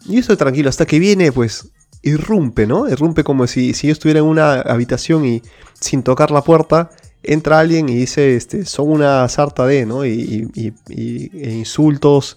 y 0.06 0.18
estoy 0.18 0.37
tranquilo 0.37 0.68
hasta 0.68 0.87
que 0.87 0.98
viene, 0.98 1.32
pues, 1.32 1.68
irrumpe, 2.02 2.66
¿no? 2.66 2.88
Irrumpe 2.88 3.24
como 3.24 3.46
si, 3.46 3.74
si 3.74 3.88
yo 3.88 3.92
estuviera 3.92 4.20
en 4.20 4.26
una 4.26 4.61
habitación 4.61 5.24
y 5.24 5.42
sin 5.80 6.02
tocar 6.02 6.30
la 6.30 6.42
puerta, 6.42 6.90
entra 7.22 7.58
alguien 7.58 7.88
y 7.88 7.96
dice, 7.96 8.37
este, 8.37 8.64
son 8.64 8.90
una 8.90 9.28
sarta 9.28 9.66
de, 9.66 9.87
¿no? 9.87 10.06
Y, 10.06 10.48
e 10.88 11.50
insultos, 11.50 12.37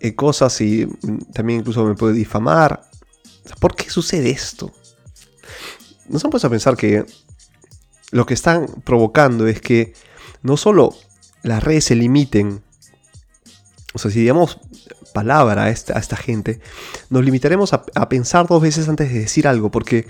eh, 0.00 0.14
cosas 0.14 0.60
y 0.60 0.86
también 1.32 1.60
incluso 1.60 1.84
me 1.84 1.94
puede 1.94 2.14
difamar. 2.14 2.82
¿Por 3.60 3.74
qué 3.74 3.90
sucede 3.90 4.30
esto? 4.30 4.72
Nos 6.08 6.24
han 6.24 6.30
puesto 6.30 6.46
a 6.46 6.50
pensar 6.50 6.76
que 6.76 7.04
lo 8.10 8.26
que 8.26 8.34
están 8.34 8.66
provocando 8.84 9.46
es 9.46 9.60
que 9.60 9.94
no 10.42 10.56
solo 10.56 10.94
las 11.42 11.62
redes 11.62 11.84
se 11.84 11.94
limiten, 11.94 12.62
o 13.94 13.98
sea, 13.98 14.10
si 14.10 14.20
digamos 14.20 14.58
palabra 15.12 15.64
a 15.64 15.70
esta, 15.70 16.16
gente, 16.16 16.60
nos 17.10 17.24
limitaremos 17.24 17.72
a, 17.72 18.08
pensar 18.08 18.46
dos 18.46 18.62
veces 18.62 18.88
antes 18.88 19.12
de 19.12 19.20
decir 19.20 19.46
algo, 19.46 19.70
porque 19.70 20.06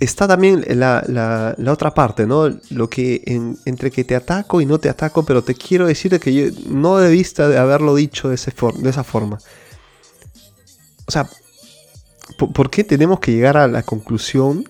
está 0.00 0.26
también 0.26 0.64
la, 0.68 1.54
otra 1.68 1.94
parte, 1.94 2.26
¿no? 2.26 2.48
Lo 2.70 2.88
que 2.88 3.22
entre 3.64 3.90
que 3.90 4.04
te 4.04 4.16
ataco 4.16 4.60
y 4.60 4.66
no 4.66 4.78
te 4.78 4.88
ataco, 4.88 5.24
pero 5.24 5.42
te 5.42 5.54
quiero 5.54 5.86
decir 5.86 6.18
que 6.20 6.32
yo 6.32 6.44
no 6.68 6.98
debiste 6.98 7.46
de 7.46 7.58
haberlo 7.58 7.94
dicho 7.94 8.28
de, 8.28 8.36
ese 8.36 8.52
de 8.78 8.90
esa 8.90 9.04
forma. 9.04 9.38
O 11.06 11.10
sea, 11.10 11.28
¿por, 12.38 12.70
qué 12.70 12.84
tenemos 12.84 13.20
que 13.20 13.32
llegar 13.32 13.56
a 13.56 13.66
la 13.66 13.82
conclusión 13.82 14.68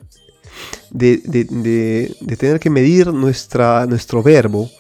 de, 0.91 1.19
de 1.19 2.37
tener 2.37 2.61
que 2.61 2.71
medir 2.71 3.13
nuestra, 3.13 3.87
nuestro 3.87 4.23
verbo, 4.23 4.71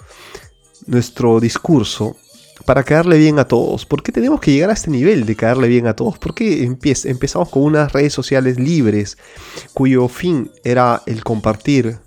nuestro 0.86 1.40
discurso, 1.40 2.16
para 2.64 2.82
caerle 2.82 3.18
bien 3.18 3.38
a 3.38 3.46
todos. 3.46 3.86
¿Por 3.86 4.02
qué 4.02 4.12
tenemos 4.12 4.40
que 4.40 4.52
llegar 4.52 4.70
a 4.70 4.74
este 4.74 4.90
nivel 4.90 5.26
de 5.26 5.36
caerle 5.36 5.68
bien 5.68 5.86
a 5.86 5.94
todos? 5.94 6.18
¿Por 6.18 6.34
qué 6.34 6.64
empezamos 6.64 7.48
con 7.48 7.62
unas 7.62 7.92
redes 7.92 8.12
sociales 8.12 8.58
libres 8.58 9.18
cuyo 9.74 10.08
fin 10.08 10.50
era 10.64 11.02
el 11.06 11.24
compartir, 11.24 11.98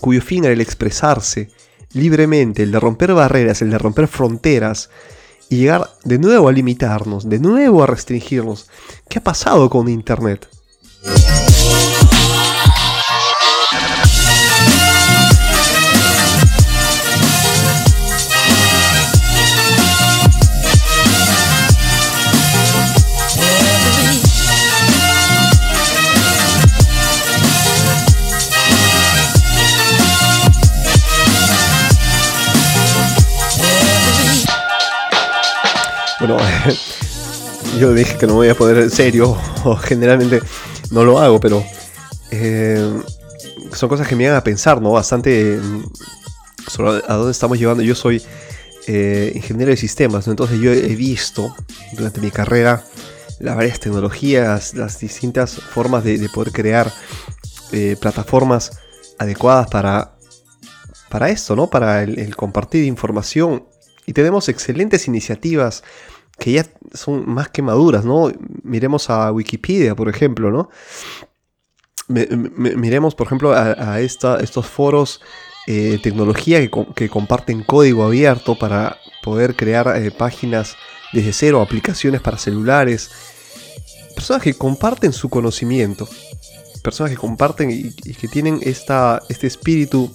cuyo 0.00 0.20
fin 0.20 0.44
era 0.44 0.52
el 0.52 0.60
expresarse 0.60 1.50
libremente, 1.92 2.62
el 2.62 2.72
de 2.72 2.80
romper 2.80 3.14
barreras, 3.14 3.62
el 3.62 3.70
de 3.70 3.78
romper 3.78 4.08
fronteras 4.08 4.90
y 5.48 5.56
llegar 5.56 5.88
de 6.04 6.18
nuevo 6.18 6.48
a 6.48 6.52
limitarnos, 6.52 7.28
de 7.28 7.38
nuevo 7.38 7.82
a 7.82 7.86
restringirnos? 7.86 8.68
¿Qué 9.08 9.18
ha 9.18 9.24
pasado 9.24 9.70
con 9.70 9.88
Internet? 9.88 10.48
Bueno, 36.28 36.44
yo 37.80 37.94
dije 37.94 38.18
que 38.18 38.26
no 38.26 38.34
me 38.34 38.40
voy 38.40 38.48
a 38.50 38.54
poner 38.54 38.76
en 38.76 38.90
serio, 38.90 39.34
o 39.64 39.76
generalmente 39.76 40.42
no 40.90 41.02
lo 41.02 41.18
hago, 41.18 41.40
pero 41.40 41.64
eh, 42.30 42.86
son 43.72 43.88
cosas 43.88 44.06
que 44.06 44.14
me 44.14 44.26
hagan 44.26 44.36
a 44.36 44.44
pensar, 44.44 44.82
¿no? 44.82 44.92
Bastante 44.92 45.56
mm, 45.56 45.84
sobre 46.66 47.02
a 47.08 47.14
dónde 47.14 47.32
estamos 47.32 47.58
llevando. 47.58 47.82
Yo 47.82 47.94
soy 47.94 48.22
eh, 48.86 49.32
ingeniero 49.34 49.70
de 49.70 49.78
sistemas, 49.78 50.28
entonces 50.28 50.60
yo 50.60 50.70
he 50.70 50.94
visto 50.94 51.56
durante 51.92 52.20
mi 52.20 52.30
carrera 52.30 52.84
las 53.40 53.56
varias 53.56 53.80
tecnologías, 53.80 54.74
las 54.74 55.00
distintas 55.00 55.54
formas 55.54 56.04
de, 56.04 56.28
poder 56.28 56.52
crear 56.52 56.92
eh, 57.72 57.96
plataformas 57.98 58.72
adecuadas 59.18 59.68
para, 59.68 60.12
para 61.08 61.30
esto, 61.30 61.56
¿no? 61.56 61.70
Para 61.70 62.02
el 62.02 62.36
compartir 62.36 62.84
información 62.84 63.64
y 64.04 64.14
tenemos 64.14 64.48
excelentes 64.48 65.06
iniciativas 65.06 65.84
que 66.38 66.52
ya 66.52 66.66
son 66.92 67.28
más 67.28 67.48
que 67.48 67.62
maduras, 67.62 68.04
¿no? 68.04 68.32
Miremos 68.62 69.10
a 69.10 69.32
Wikipedia, 69.32 69.94
por 69.94 70.08
ejemplo, 70.08 70.50
¿no? 70.50 70.70
miremos, 72.08 73.14
por 73.14 73.26
ejemplo, 73.26 73.52
a, 73.52 74.00
estos 74.00 74.66
foros 74.66 75.20
de 75.66 75.94
eh, 75.94 75.98
tecnología 75.98 76.66
que, 76.94 77.08
comparten 77.10 77.62
código 77.62 78.04
abierto 78.04 78.58
para 78.58 78.96
poder 79.22 79.54
crear 79.54 79.94
eh, 79.96 80.10
páginas 80.10 80.76
desde 81.12 81.32
cero, 81.34 81.60
aplicaciones 81.60 82.22
para 82.22 82.38
celulares. 82.38 83.10
Personas 84.14 84.42
que 84.42 84.54
comparten 84.54 85.12
su 85.12 85.28
conocimiento. 85.28 86.08
Personas 86.82 87.12
que 87.12 87.18
comparten 87.18 87.70
y, 87.70 87.92
que 87.92 88.28
tienen 88.28 88.60
esta, 88.62 89.22
este 89.28 89.46
espíritu 89.46 90.10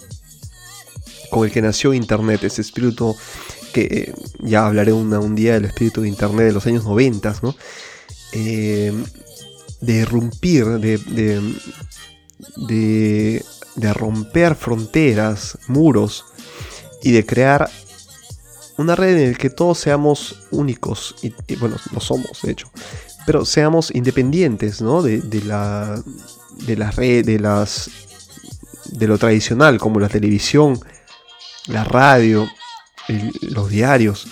con 1.30 1.46
el 1.46 1.52
que 1.52 1.62
nació 1.62 1.94
Internet, 1.94 2.44
ese 2.44 2.62
espíritu 2.62 3.16
que 3.74 4.14
ya 4.40 4.66
hablaré 4.66 4.94
un 4.94 5.36
día 5.36 5.54
del 5.54 5.66
espíritu 5.66 6.02
de 6.02 6.08
Internet 6.08 6.48
de 6.48 6.54
los 6.54 6.66
años 6.66 6.86
90, 6.86 7.36
¿no? 7.42 7.56
Eh, 8.32 8.94
de 9.82 9.94
irrumpir, 9.94 10.66
de, 10.66 10.98
de, 12.56 13.94
romper 13.94 14.56
fronteras, 14.56 15.58
muros 15.68 16.26
y 17.04 17.12
de 17.12 17.26
crear 17.26 17.70
una 18.78 18.96
red 18.96 19.18
en 19.18 19.32
la 19.34 19.38
que 19.38 19.50
todos 19.50 19.78
seamos 19.78 20.48
únicos, 20.52 21.16
y, 21.22 21.34
bueno, 21.58 21.76
no 21.92 22.00
somos 22.00 22.42
de 22.44 22.54
hecho, 22.54 22.72
pero 23.26 23.46
seamos 23.46 23.94
independientes 23.94 24.82
¿no? 24.82 25.02
de, 25.02 25.20
de, 25.22 25.42
la, 25.42 26.02
de 26.66 26.78
las 26.78 26.96
redes, 26.96 27.26
de 27.26 27.40
las 27.40 27.90
de 28.86 29.08
lo 29.08 29.18
tradicional 29.18 29.80
como 29.80 30.00
la 30.00 30.10
televisión, 30.10 30.80
la 31.68 31.84
radio, 31.84 32.48
los 33.42 33.70
diarios. 33.70 34.28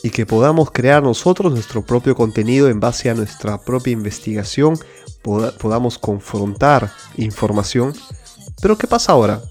y 0.00 0.10
que 0.10 0.26
podamos 0.26 0.70
crear 0.70 1.02
nosotros 1.02 1.52
nuestro 1.52 1.84
propio 1.84 2.14
contenido 2.14 2.68
en 2.68 2.78
base 2.78 3.10
a 3.10 3.14
nuestra 3.14 3.60
propia 3.60 3.92
investigación, 3.92 4.78
podamos 5.22 5.98
confrontar 5.98 6.92
información. 7.16 7.92
Pero 8.62 8.78
¿qué 8.78 8.86
pasa 8.86 9.12
ahora? 9.12 9.42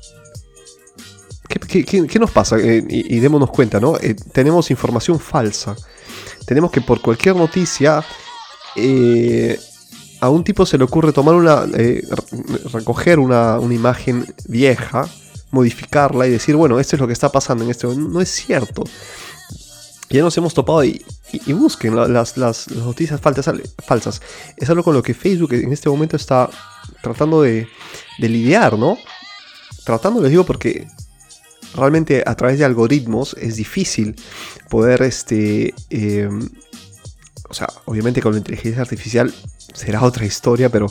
¿Qué, 1.48 2.20
nos 2.20 2.32
pasa? 2.32 2.58
Eh, 2.58 2.84
y, 2.88 3.20
démonos 3.20 3.50
cuenta, 3.52 3.80
¿no? 3.80 3.98
Eh, 3.98 4.16
tenemos 4.32 4.70
información 4.70 5.20
falsa. 5.20 5.76
Tenemos 6.46 6.72
que 6.72 6.82
por 6.82 7.02
cualquier 7.02 7.36
noticia 7.36 8.04
eh, 8.76 9.58
a 10.20 10.30
un 10.30 10.44
tipo 10.44 10.66
se 10.66 10.78
le 10.78 10.84
ocurre 10.84 11.14
tomar 11.14 11.36
una, 11.36 11.66
recoger 12.74 13.20
una, 13.20 13.60
una, 13.60 13.74
imagen 13.74 14.26
vieja, 14.48 15.08
modificarla 15.52 16.28
y 16.28 16.32
decir, 16.32 16.56
bueno, 16.56 16.80
esto 16.80 16.96
es 16.96 17.00
lo 17.00 17.08
que 17.08 17.14
está 17.14 17.30
pasando 17.30 17.64
en 17.64 17.72
este 17.72 17.88
momento. 17.88 18.10
No 18.10 18.22
es 18.22 18.30
cierto 18.30 18.84
ya 20.10 20.22
nos 20.22 20.38
hemos 20.38 20.54
topado 20.54 20.84
y, 20.84 21.04
busquen 21.48 21.96
las, 21.96 22.38
noticias 22.38 23.20
falsas, 23.20 24.22
Es 24.56 24.70
algo 24.70 24.84
con 24.84 24.94
lo 24.94 25.04
que 25.04 25.14
Facebook 25.14 25.54
en 25.54 25.74
este 25.74 25.90
momento 25.90 26.16
está 26.16 26.50
tratando 27.02 27.42
de, 27.42 27.68
lidiar, 28.18 28.78
¿no? 28.78 28.98
Tratando, 29.84 30.22
les 30.22 30.32
digo, 30.32 30.46
porque 30.46 30.88
realmente 31.76 32.24
a 32.26 32.36
través 32.36 32.58
de 32.60 32.66
algoritmos 32.66 33.36
es 33.40 33.58
difícil 33.58 34.16
poder, 34.70 35.02
este, 35.02 35.74
em, 35.90 36.50
o 37.50 37.54
sea, 37.54 37.68
obviamente 37.86 38.22
con 38.22 38.32
la 38.32 38.38
inteligencia 38.38 38.82
artificial 38.82 39.34
será 39.74 40.04
otra 40.04 40.26
historia, 40.26 40.70
pero 40.70 40.88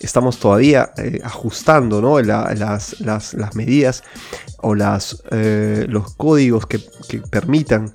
estamos 0.00 0.38
todavía 0.38 0.90
eh, 0.98 1.20
ajustando 1.24 2.00
¿no? 2.00 2.20
las, 2.20 2.96
medidas 3.54 4.02
o 4.58 4.74
las, 4.74 5.22
eh, 5.30 5.86
los 5.88 6.14
códigos 6.14 6.66
que, 6.66 6.78
permitan 7.30 7.92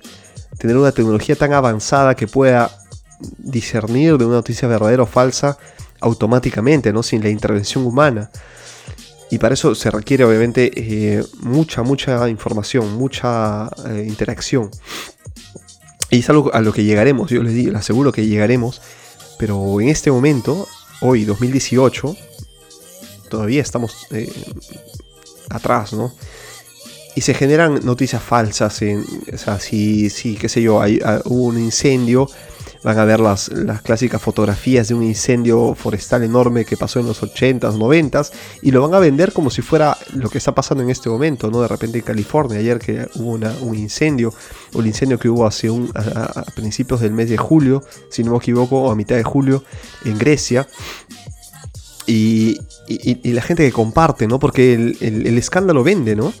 tener 0.58 0.76
una 0.76 0.92
tecnología 0.92 1.36
tan 1.36 1.52
avanzada 1.52 2.14
que 2.14 2.26
pueda 2.26 2.70
discernir 3.38 4.18
de 4.18 4.24
una 4.24 4.36
noticia 4.36 4.68
verdadera 4.68 5.04
o 5.04 5.06
falsa 5.06 5.56
automáticamente, 6.00 6.92
¿no? 6.92 7.02
sin 7.02 7.22
la 7.22 7.28
intervención 7.28 7.84
humana. 7.86 8.30
Y 9.30 9.38
para 9.38 9.54
eso 9.54 9.74
se 9.74 9.90
requiere 9.90 10.24
obviamente 10.24 10.70
eh, 10.76 11.24
mucha, 11.40 11.82
mucha 11.82 12.28
información, 12.28 12.92
mucha 12.94 13.70
interacción. 14.04 14.70
Y 16.10 16.18
es 16.18 16.28
algo 16.28 16.52
a 16.52 16.60
lo 16.60 16.74
que 16.74 16.84
llegaremos, 16.84 17.30
yo 17.30 17.42
les, 17.42 17.54
digo, 17.54 17.70
les 17.72 17.80
aseguro 17.80 18.12
que 18.12 18.26
llegaremos, 18.26 18.82
pero 19.38 19.80
en 19.80 19.88
este 19.88 20.10
momento, 20.10 20.68
hoy 21.02 21.24
2018, 21.24 22.16
todavía 23.28 23.60
estamos 23.60 24.06
eh, 24.10 24.32
atrás, 25.50 25.92
¿no? 25.92 26.12
y 27.14 27.20
se 27.20 27.34
generan 27.34 27.80
noticias 27.84 28.22
falsas. 28.22 28.82
En, 28.82 29.04
o 29.32 29.38
sea, 29.38 29.58
si, 29.58 30.10
si 30.10 30.36
qué 30.36 30.48
sé 30.48 30.62
yo, 30.62 30.80
hay, 30.80 31.00
ah, 31.04 31.20
hubo 31.24 31.44
un 31.44 31.58
incendio, 31.58 32.28
van 32.82 32.98
a 32.98 33.04
ver 33.04 33.20
las, 33.20 33.48
las 33.48 33.82
clásicas 33.82 34.20
fotografías 34.20 34.88
de 34.88 34.94
un 34.94 35.02
incendio 35.02 35.74
forestal 35.74 36.22
enorme 36.22 36.64
que 36.64 36.76
pasó 36.76 37.00
en 37.00 37.06
los 37.06 37.22
80s, 37.22 37.76
90s, 37.76 38.32
y 38.62 38.70
lo 38.70 38.82
van 38.82 38.94
a 38.94 38.98
vender 38.98 39.32
como 39.32 39.50
si 39.50 39.62
fuera 39.62 39.96
lo 40.14 40.28
que 40.28 40.38
está 40.38 40.54
pasando 40.54 40.82
en 40.82 40.90
este 40.90 41.08
momento, 41.08 41.50
¿no? 41.50 41.60
De 41.62 41.68
repente 41.68 41.98
en 41.98 42.04
California, 42.04 42.58
ayer 42.58 42.78
que 42.78 43.08
hubo 43.16 43.32
un 43.32 43.74
incendio, 43.76 44.34
o 44.74 44.80
el 44.80 44.86
incendio 44.86 45.18
que 45.18 45.28
hubo 45.28 45.46
hace 45.46 45.70
un, 45.70 45.90
a, 45.94 46.44
principios 46.54 47.00
del 47.00 47.12
mes 47.12 47.30
de 47.30 47.36
julio, 47.36 47.82
si 48.10 48.24
no 48.24 48.32
me 48.32 48.38
equivoco, 48.38 48.82
o 48.82 48.90
a 48.90 48.94
mitad 48.94 49.16
de 49.16 49.24
julio, 49.24 49.64
en 50.04 50.18
Grecia. 50.18 50.66
Y, 52.06 52.58
y, 52.88 53.32
la 53.32 53.42
gente 53.42 53.64
que 53.64 53.72
comparte, 53.72 54.26
¿no? 54.26 54.40
Porque 54.40 54.74
el, 54.74 54.96
el 55.00 55.38
escándalo 55.38 55.84
vende, 55.84 56.16
¿no? 56.16 56.32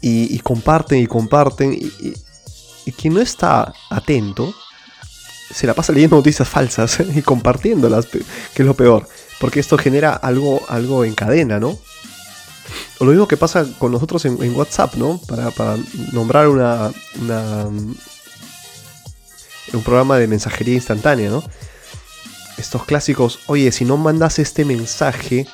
y, 0.00 0.38
comparten 0.40 1.00
y 1.00 1.06
comparten. 1.06 1.72
Y, 1.74 2.92
quien 2.92 3.14
no 3.14 3.20
está 3.20 3.72
atento 3.90 4.54
se 5.50 5.66
la 5.66 5.74
pasa 5.74 5.92
leyendo 5.92 6.16
noticias 6.16 6.48
falsas 6.48 6.98
y 7.14 7.22
compartiéndolas, 7.22 8.06
que 8.06 8.18
es 8.18 8.66
lo 8.66 8.74
peor. 8.74 9.08
Porque 9.40 9.60
esto 9.60 9.78
genera 9.78 10.12
algo, 10.14 10.62
algo 10.68 11.04
en 11.04 11.14
cadena, 11.14 11.60
¿no? 11.60 11.78
O 12.98 13.04
lo 13.04 13.12
mismo 13.12 13.28
que 13.28 13.36
pasa 13.36 13.64
con 13.78 13.92
nosotros 13.92 14.24
en, 14.24 14.56
WhatsApp, 14.56 14.94
¿no? 14.96 15.20
Para, 15.26 15.76
nombrar 16.12 16.48
una, 16.48 16.90
un 19.72 19.82
programa 19.84 20.18
de 20.18 20.26
mensajería 20.26 20.74
instantánea, 20.74 21.30
¿no? 21.30 21.44
Estos 22.56 22.84
clásicos, 22.84 23.38
oye, 23.46 23.70
si 23.70 23.84
no 23.84 23.96
mandas 23.96 24.40
este 24.40 24.64
mensaje, 24.64 25.46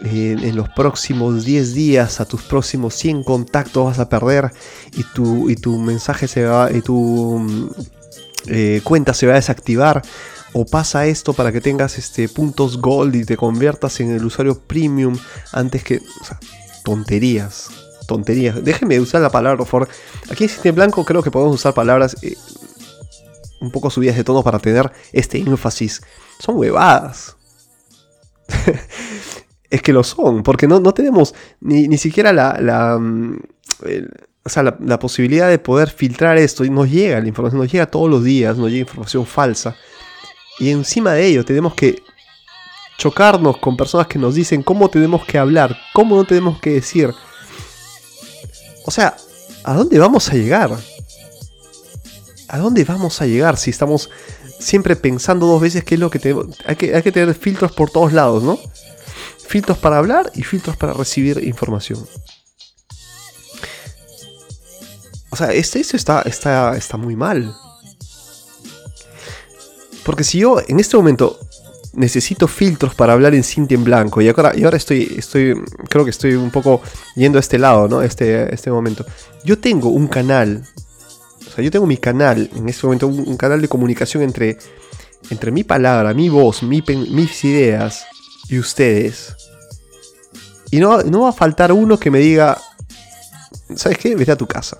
en 0.00 0.56
los 0.56 0.68
próximos 0.70 1.44
10 1.44 1.74
días 1.74 2.20
a 2.20 2.24
tus 2.24 2.42
próximos 2.42 2.94
100 2.94 3.22
contactos 3.22 3.84
vas 3.84 3.98
a 4.00 4.08
perder 4.08 4.50
y 4.92 5.04
tu, 5.04 5.48
y 5.48 5.54
tu 5.54 5.78
mensaje 5.78 6.26
se 6.26 6.44
va, 6.44 6.72
y 6.72 6.80
tu 6.80 7.38
mm, 7.38 7.70
eh, 8.46 8.80
cuenta 8.84 9.14
se 9.14 9.26
va 9.26 9.32
a 9.32 9.36
desactivar. 9.36 10.02
O 10.54 10.66
pasa 10.66 11.06
esto 11.06 11.32
para 11.32 11.50
que 11.50 11.62
tengas 11.62 11.96
este, 11.96 12.28
puntos 12.28 12.78
gold 12.78 13.14
y 13.14 13.24
te 13.24 13.38
conviertas 13.38 14.00
en 14.00 14.10
el 14.10 14.24
usuario 14.24 14.58
premium 14.58 15.16
antes 15.52 15.82
que... 15.82 16.00
tonterías. 16.84 17.70
Tonterías. 18.06 18.62
Déjenme 18.62 19.00
usar 19.00 19.22
la 19.22 19.30
palabra, 19.30 19.64
por. 19.64 19.88
Aquí 20.30 20.44
en 20.44 20.50
Sistema 20.50 20.76
Blanco 20.76 21.04
creo 21.04 21.22
que 21.22 21.30
podemos 21.30 21.54
usar 21.54 21.72
palabras 21.72 22.16
eh, 22.22 22.36
un 23.60 23.70
poco 23.70 23.88
subidas 23.88 24.16
de 24.16 24.24
tono 24.24 24.42
para 24.42 24.58
tener 24.58 24.90
este 25.12 25.38
énfasis. 25.38 26.02
Son 26.38 26.56
huevadas. 26.58 27.36
es 29.70 29.80
que 29.80 29.92
lo 29.92 30.04
son, 30.04 30.42
porque 30.42 30.66
no, 30.68 30.80
no 30.80 30.92
tenemos 30.92 31.34
ni, 31.60 31.88
ni, 31.88 31.96
siquiera 31.96 32.32
la, 32.32 32.58
la, 32.60 32.98
mm, 32.98 33.38
o 34.44 34.48
sea, 34.48 34.62
la, 34.62 34.98
posibilidad 34.98 35.48
de 35.48 35.58
poder 35.58 35.90
filtrar 35.90 36.36
esto 36.36 36.64
y 36.64 36.70
nos 36.70 36.90
llega 36.90 37.20
la 37.20 37.28
información, 37.28 37.60
nos 37.60 37.70
llega 37.70 37.86
todos 37.86 38.10
los 38.10 38.24
días, 38.24 38.56
nos 38.56 38.70
llega 38.70 38.80
información 38.80 39.24
falsa. 39.24 39.76
Y 40.58 40.70
encima 40.70 41.12
de 41.12 41.26
ello 41.26 41.44
tenemos 41.44 41.74
que 41.74 42.02
chocarnos 42.98 43.58
con 43.58 43.76
personas 43.76 44.06
que 44.06 44.18
nos 44.18 44.34
dicen 44.34 44.62
cómo 44.62 44.88
tenemos 44.88 45.24
que 45.24 45.38
hablar, 45.38 45.76
cómo 45.92 46.16
no 46.16 46.24
tenemos 46.24 46.60
que 46.60 46.70
decir. 46.70 47.12
O 48.84 48.90
sea, 48.90 49.16
¿a 49.64 49.74
dónde 49.74 49.98
vamos 49.98 50.28
a 50.28 50.34
llegar? 50.34 50.76
¿A 52.48 52.58
dónde 52.58 52.84
vamos 52.84 53.22
a 53.22 53.26
llegar 53.26 53.56
si 53.56 53.70
estamos 53.70 54.10
siempre 54.58 54.96
pensando 54.96 55.46
dos 55.46 55.60
veces 55.60 55.84
qué 55.84 55.94
es 55.94 56.00
lo 56.00 56.10
que 56.10 56.18
tenemos? 56.18 56.58
Hay 56.66 56.76
que, 56.76 56.94
hay 56.94 57.02
que 57.02 57.12
tener 57.12 57.34
filtros 57.34 57.72
por 57.72 57.90
todos 57.90 58.12
lados, 58.12 58.42
¿no? 58.42 58.58
filtros 59.52 59.76
para 59.76 59.98
hablar 59.98 60.32
y 60.34 60.44
filtros 60.44 60.78
para 60.78 60.94
recibir 60.94 61.44
información. 61.44 62.06
O 65.32 65.36
sea, 65.36 65.50
este, 65.50 65.80
eso 65.80 65.96
está, 65.96 66.20
está, 66.22 66.76
está 66.76 66.98
muy 66.98 67.16
mal. 67.16 67.54
Porque 70.04 70.24
si 70.24 70.38
yo 70.38 70.60
en 70.68 70.78
este 70.78 70.94
momento 70.94 71.38
necesito 71.94 72.46
filtros 72.46 72.94
para 72.94 73.14
hablar 73.14 73.34
en 73.34 73.42
cinta 73.42 73.72
en 73.72 73.82
blanco 73.82 74.20
y 74.20 74.28
ahora, 74.28 74.52
y 74.54 74.64
ahora 74.64 74.76
estoy, 74.76 75.14
estoy, 75.16 75.54
creo 75.88 76.04
que 76.04 76.10
estoy 76.10 76.34
un 76.34 76.50
poco 76.50 76.82
yendo 77.16 77.38
a 77.38 77.40
este 77.40 77.58
lado, 77.58 77.88
¿no? 77.88 78.02
Este, 78.02 78.52
este 78.52 78.70
momento. 78.70 79.06
Yo 79.42 79.58
tengo 79.58 79.88
un 79.88 80.06
canal, 80.06 80.64
o 81.46 81.50
sea, 81.50 81.64
yo 81.64 81.70
tengo 81.70 81.86
mi 81.86 81.96
canal, 81.96 82.50
en 82.54 82.68
este 82.68 82.86
momento 82.86 83.06
un, 83.06 83.36
canal 83.38 83.62
de 83.62 83.68
comunicación 83.68 84.22
entre, 84.22 84.58
entre 85.30 85.50
mi 85.50 85.64
palabra, 85.64 86.12
mi 86.12 86.28
voz, 86.28 86.62
mis 86.62 87.44
ideas 87.44 88.04
y 88.50 88.58
ustedes. 88.58 89.34
Y 90.70 90.78
no, 90.78 91.02
no 91.02 91.22
va 91.22 91.30
a 91.30 91.32
faltar 91.32 91.72
uno 91.72 91.98
que 91.98 92.10
me 92.10 92.18
diga, 92.18 92.60
¿sabes 93.76 93.96
qué? 93.96 94.14
Vete 94.14 94.32
a 94.32 94.36
tu 94.36 94.46
casa. 94.46 94.76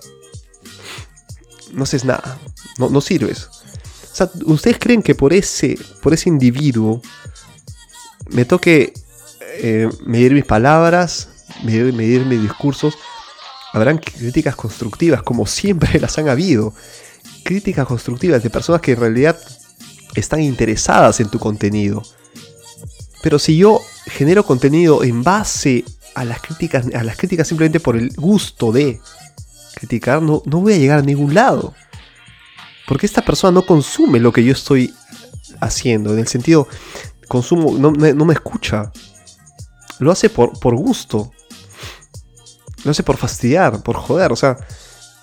No 1.73 1.85
haces 1.85 2.05
nada. 2.05 2.39
No, 2.79 2.89
no 2.91 3.01
sirves. 3.01 3.49
O 4.13 4.15
sea, 4.15 4.31
¿ustedes 4.45 4.79
creen 4.79 5.03
que 5.03 5.15
por 5.15 5.33
ese, 5.33 5.79
por 6.03 6.13
ese 6.13 6.29
individuo 6.29 7.01
me 8.31 8.45
toque 8.45 8.93
eh, 9.55 9.89
medir 10.05 10.33
mis 10.35 10.45
palabras, 10.45 11.29
medir, 11.65 11.93
medir 11.95 12.27
mis 12.27 12.43
discursos? 12.43 12.99
Habrán 13.73 13.99
críticas 13.99 14.55
constructivas, 14.55 15.23
como 15.23 15.47
siempre 15.47 15.99
las 16.01 16.19
han 16.19 16.29
habido. 16.29 16.75
Críticas 17.43 17.87
constructivas 17.87 18.43
de 18.43 18.51
personas 18.51 18.83
que 18.83 18.93
en 18.93 19.01
realidad 19.01 19.39
están 20.15 20.43
interesadas 20.43 21.21
en 21.21 21.31
tu 21.31 21.39
contenido. 21.39 22.03
Pero 23.23 23.39
si 23.39 23.57
yo 23.57 23.81
genero 24.07 24.45
contenido 24.45 25.05
en 25.05 25.23
base 25.23 25.85
a 26.15 26.25
las 26.25 26.43
críticas, 26.43 26.87
a 26.95 27.03
las 27.03 27.17
críticas 27.17 27.49
simplemente 27.49 27.81
por 27.81 27.97
el 27.97 28.11
gusto 28.15 28.73
de 28.73 29.01
criticar, 29.83 30.23
no, 30.23 30.43
no 30.47 30.61
voy 30.61 30.75
a 30.75 30.79
llegar 30.79 30.99
a 31.01 31.03
ningún 31.03 31.35
lado. 31.35 31.75
Porque 32.87 33.07
esta 33.07 33.23
persona 33.23 33.53
no 33.53 33.67
consume 33.67 34.21
lo 34.21 34.33
que 34.33 34.45
yo 34.45 34.53
estoy 34.53 34.95
haciendo. 35.61 36.13
En 36.13 36.21
el 36.21 36.29
sentido, 36.29 36.69
consumo, 37.29 37.77
no, 37.79 37.93
me 37.93 38.33
escucha. 38.33 38.93
Lo 39.99 40.13
hace 40.13 40.31
por, 40.31 40.59
por 40.59 40.77
gusto. 40.77 41.33
Lo 42.85 42.91
hace 42.91 43.03
por 43.03 43.17
fastidiar, 43.17 43.83
por 43.83 43.97
joder. 43.97 44.33
O 44.33 44.37
sea, 44.37 44.57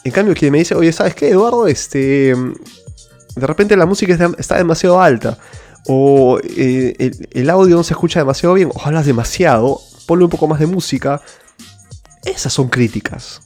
en 0.03 0.11
cambio, 0.11 0.33
quien 0.35 0.51
me 0.51 0.59
dice, 0.59 0.75
oye, 0.75 0.91
¿sabes 0.91 1.15
qué, 1.15 1.29
Eduardo? 1.29 1.67
Este. 1.67 2.35
De 3.35 3.47
repente 3.47 3.77
la 3.77 3.85
música 3.85 4.17
está 4.37 4.57
demasiado 4.57 4.99
alta 4.99 5.37
o 5.87 6.39
eh, 6.43 7.11
el, 7.31 7.49
audio 7.49 7.75
no 7.75 7.83
se 7.83 7.93
escucha 7.93 8.19
demasiado 8.19 8.53
bien, 8.55 8.69
o 8.73 8.81
hablas 8.83 9.05
demasiado, 9.05 9.79
ponle 10.05 10.25
un 10.25 10.29
poco 10.29 10.47
más 10.47 10.59
de 10.59 10.67
música. 10.67 11.21
Esas 12.25 12.53
son 12.53 12.67
críticas. 12.67 13.41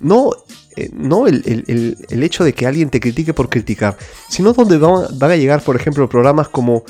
No 0.00 0.32
eh, 0.76 0.90
no 0.92 1.26
el, 1.26 1.96
hecho 2.22 2.44
de 2.44 2.52
que 2.52 2.66
alguien 2.66 2.90
te 2.90 3.00
critique 3.00 3.32
por 3.32 3.48
criticar, 3.48 3.96
sino 4.28 4.52
donde 4.52 4.76
van, 4.76 5.30
a 5.30 5.36
llegar, 5.36 5.62
por 5.62 5.74
ejemplo, 5.74 6.06
programas 6.06 6.48
como, 6.48 6.84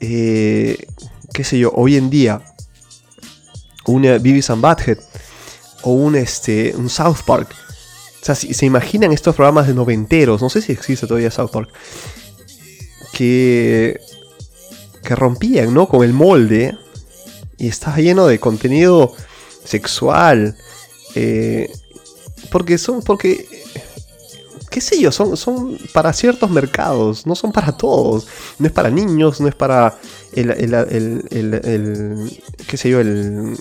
eh, 0.00 0.78
qué 1.34 1.44
sé 1.44 1.58
yo, 1.58 1.70
hoy 1.74 1.96
en 1.96 2.08
día, 2.08 2.40
una 3.84 4.16
Beavis 4.16 4.48
and 4.48 4.62
Butthead 4.62 4.98
o 5.82 5.92
un, 5.92 6.16
este, 6.16 6.74
un 6.74 6.88
South 6.88 7.18
Park. 7.26 7.54
O 8.22 8.24
sea, 8.24 8.34
si 8.34 8.54
se 8.54 8.64
imaginan 8.64 9.12
estos 9.12 9.34
programas 9.36 9.66
de 9.66 9.74
noventeros, 9.74 10.40
no 10.40 10.48
sé 10.48 10.62
si 10.62 10.72
existe 10.72 11.06
todavía 11.06 11.30
South 11.30 11.50
Park, 11.50 11.68
que, 13.12 14.00
que 15.02 15.14
rompían, 15.14 15.74
¿no? 15.74 15.86
Con 15.86 16.02
el 16.02 16.14
molde 16.14 16.78
y 17.58 17.68
estaba 17.68 17.98
lleno 17.98 18.26
de 18.26 18.40
contenido 18.40 19.14
sexual. 19.64 20.56
Eh, 21.14 21.70
porque 22.50 22.78
son, 22.78 23.02
porque, 23.02 23.46
qué 24.70 24.80
sé 24.80 25.00
yo, 25.00 25.12
son, 25.12 25.36
son 25.36 25.78
para 25.92 26.12
ciertos 26.12 26.50
mercados, 26.50 27.26
no 27.26 27.34
son 27.34 27.52
para 27.52 27.72
todos. 27.72 28.26
No 28.58 28.66
es 28.66 28.72
para 28.72 28.90
niños, 28.90 29.40
no 29.40 29.48
es 29.48 29.54
para 29.54 29.98
el, 30.32 30.50
el, 30.50 30.74
el, 31.30 32.42
qué 32.66 32.76
sé 32.76 32.90
yo, 32.90 33.00
el, 33.00 33.56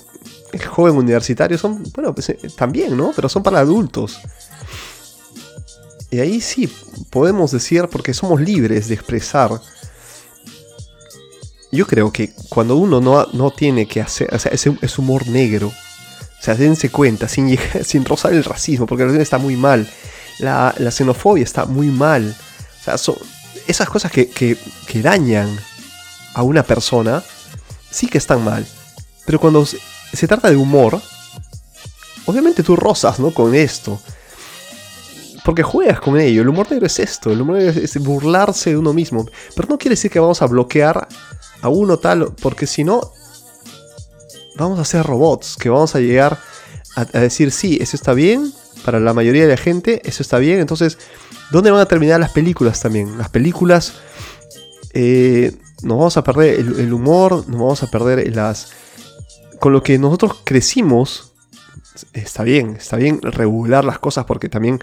joven 0.70 0.96
universitario. 0.96 1.58
Son, 1.58 1.84
bueno, 1.94 2.14
pues, 2.14 2.30
eh, 2.30 2.40
también, 2.56 2.96
¿no? 2.96 3.12
Pero 3.16 3.30
son 3.30 3.44
para 3.44 3.60
adultos. 3.60 4.20
Y 6.10 6.20
ahí 6.20 6.40
sí 6.40 6.72
podemos 7.10 7.52
decir, 7.52 7.88
porque 7.92 8.14
somos 8.14 8.40
libres 8.40 8.88
de 8.88 8.96
expresar. 8.96 9.52
Yo 11.70 11.86
creo 11.86 12.14
que 12.14 12.32
cuando 12.48 12.78
uno 12.78 13.02
no, 13.02 13.26
no 13.34 13.52
tiene 13.52 13.88
que 13.88 14.00
hacer, 14.00 14.34
o 14.34 14.40
sea, 14.40 14.54
es 14.54 14.98
humor 14.98 15.28
negro, 15.28 15.74
o 16.40 16.44
sea, 16.44 16.56
dense 16.56 16.90
cuenta, 16.90 17.28
sin, 17.28 17.58
sin 17.84 18.06
rozar 18.06 18.34
el 18.34 18.44
racismo, 18.44 18.86
porque 18.86 19.04
el 19.04 19.10
racismo 19.10 19.24
está 19.24 19.38
muy 19.38 19.56
mal. 19.56 19.90
La, 20.40 20.74
xenofobia 20.92 21.44
está 21.44 21.66
muy 21.66 21.88
mal. 21.88 22.36
O 22.80 22.84
sea, 22.84 22.98
son 22.98 23.16
esas 23.68 23.90
cosas 23.90 24.12
que, 24.12 24.30
que, 24.30 24.58
dañan 25.02 25.50
a 26.34 26.44
una 26.44 26.64
persona, 26.64 27.24
sí 27.90 28.08
que 28.08 28.18
están 28.18 28.44
mal. 28.44 28.66
Pero 29.26 29.40
cuando 29.40 29.66
se, 29.66 30.28
trata 30.28 30.50
de 30.50 30.56
humor, 30.56 31.02
obviamente 32.26 32.64
tú 32.64 32.76
rozas, 32.76 33.20
¿no? 33.20 33.34
Con 33.34 33.56
esto. 33.56 34.00
Porque 35.44 35.64
juegas 35.64 36.00
con 36.00 36.20
ello. 36.20 36.42
El 36.42 36.50
humor 36.50 36.70
negro 36.70 36.86
es 36.86 37.00
esto. 37.00 37.32
El 37.32 37.42
humor 37.42 37.58
negro 37.58 37.82
es 37.82 37.98
burlarse 37.98 38.72
de 38.72 38.78
uno 38.78 38.94
mismo. 38.94 39.26
Pero 39.56 39.68
no 39.70 39.78
quiere 39.78 39.94
decir 39.96 40.12
que 40.12 40.20
vamos 40.20 40.42
a 40.42 40.46
bloquear 40.46 41.08
a 41.62 41.70
uno 41.70 41.98
tal. 41.98 42.34
Porque 42.42 42.68
si 42.68 42.84
no, 42.84 43.14
vamos 44.58 44.80
a 44.80 44.86
ser 44.86 45.06
robots, 45.06 45.56
que 45.58 45.70
vamos 45.70 45.96
a 45.96 46.00
llegar 46.00 46.40
a, 46.96 47.06
decir, 47.20 47.52
sí, 47.52 47.78
eso 47.80 47.96
está 47.96 48.14
bien, 48.14 48.52
para 48.84 49.00
la 49.00 49.14
mayoría 49.14 49.44
de 49.44 49.50
la 49.50 49.58
gente, 49.58 50.02
eso 50.04 50.24
está 50.24 50.40
bien. 50.40 50.60
Entonces, 50.60 50.98
¿dónde 51.52 51.70
van 51.70 51.82
a 51.82 51.86
terminar 51.86 52.20
las 52.20 52.32
películas 52.32 52.82
también? 52.82 53.18
Las 53.18 53.30
películas, 53.30 53.94
eh, 54.94 55.56
nos 55.84 55.98
vamos 55.98 56.18
a 56.18 56.24
perder 56.24 56.60
el, 56.60 56.92
humor, 56.92 57.48
nos 57.48 57.60
vamos 57.60 57.84
a 57.84 57.92
perder 57.92 58.36
las... 58.36 58.72
Con 59.60 59.74
lo 59.74 59.82
que 59.82 59.98
nosotros 59.98 60.42
crecimos, 60.44 61.34
está 62.14 62.44
bien, 62.44 62.76
está 62.76 62.98
bien 62.98 63.22
regular 63.22 63.86
las 63.86 64.00
cosas 64.00 64.26
porque 64.26 64.50
también 64.50 64.80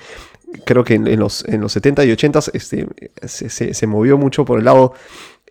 creo 0.65 0.85
que 0.85 0.95
en, 0.95 1.19
los, 1.19 1.45
en 1.47 1.61
los 1.61 1.73
70 1.73 2.05
y 2.05 2.13
80 2.13 2.41
este, 2.53 2.87
se, 3.25 3.87
movió 3.87 4.19
mucho 4.19 4.45
por 4.45 4.59
el 4.59 4.65
lado 4.65 4.95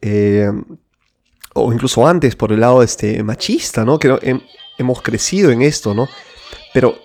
eh, 0.01 0.51
o 1.53 1.71
incluso 1.71 2.05
antes 2.07 2.35
por 2.35 2.51
el 2.51 2.59
lado 2.59 2.83
este, 2.83 3.23
machista, 3.23 3.85
¿no? 3.85 3.99
Que 3.99 4.41
hemos 4.77 5.01
crecido 5.01 5.51
en 5.51 5.61
esto, 5.61 5.93
¿no? 5.93 6.09
Pero 6.73 6.99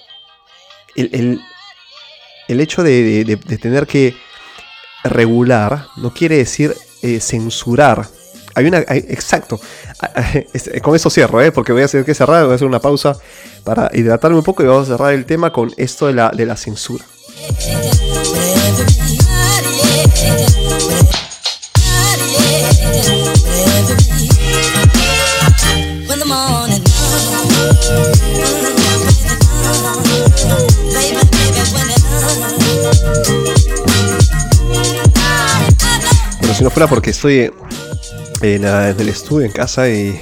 el, 0.97 1.41
hecho 2.49 2.83
de, 2.83 3.39
tener 3.61 3.87
que 3.87 4.17
regular 5.05 5.87
no 5.97 6.13
quiere 6.13 6.39
decir 6.39 6.75
eh, 7.03 7.21
censurar. 7.21 8.09
Hay 8.55 8.67
una. 8.67 8.79
exacto. 8.79 9.61
Este, 10.53 10.81
con 10.81 10.95
eso 10.95 11.11
cierro, 11.11 11.43
¿eh? 11.43 11.51
porque 11.51 11.73
voy 11.73 11.83
a 11.83 11.87
hacer 11.87 12.05
que 12.05 12.15
cerrar, 12.15 12.45
voy 12.45 12.53
a 12.53 12.55
hacer 12.55 12.69
una 12.69 12.81
pausa 12.81 13.17
para 13.65 13.91
hidratarme 13.93 14.39
un 14.39 14.45
poco 14.45 14.63
y 14.63 14.67
vamos 14.67 14.89
a 14.89 14.93
cerrar 14.93 15.13
el 15.13 15.27
tema 15.27 15.53
con 15.53 15.73
esto 15.77 16.07
de 16.07 16.15
la, 16.15 16.31
de 16.31 16.47
la 16.47 16.57
censura. 16.57 17.05
Bueno, 36.41 36.55
si 36.55 36.65
no 36.65 36.71
fuera 36.71 36.87
porque 36.89 37.11
estoy 37.11 37.51
en, 38.43 38.65
el 38.65 39.09
estudio, 39.09 39.47
en 39.47 39.53
casa 39.53 39.89
y, 39.89 40.21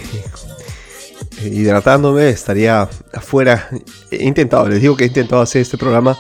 hidratándome, 1.43 2.29
estaría 2.29 2.89
afuera. 3.13 3.69
He 4.11 4.25
intentado, 4.25 4.69
les 4.69 4.81
digo 4.81 4.97
que 4.97 5.05
he 5.05 5.09
intentado 5.09 5.43
hacer 5.43 5.63
este 5.63 5.77
programa 5.77 6.17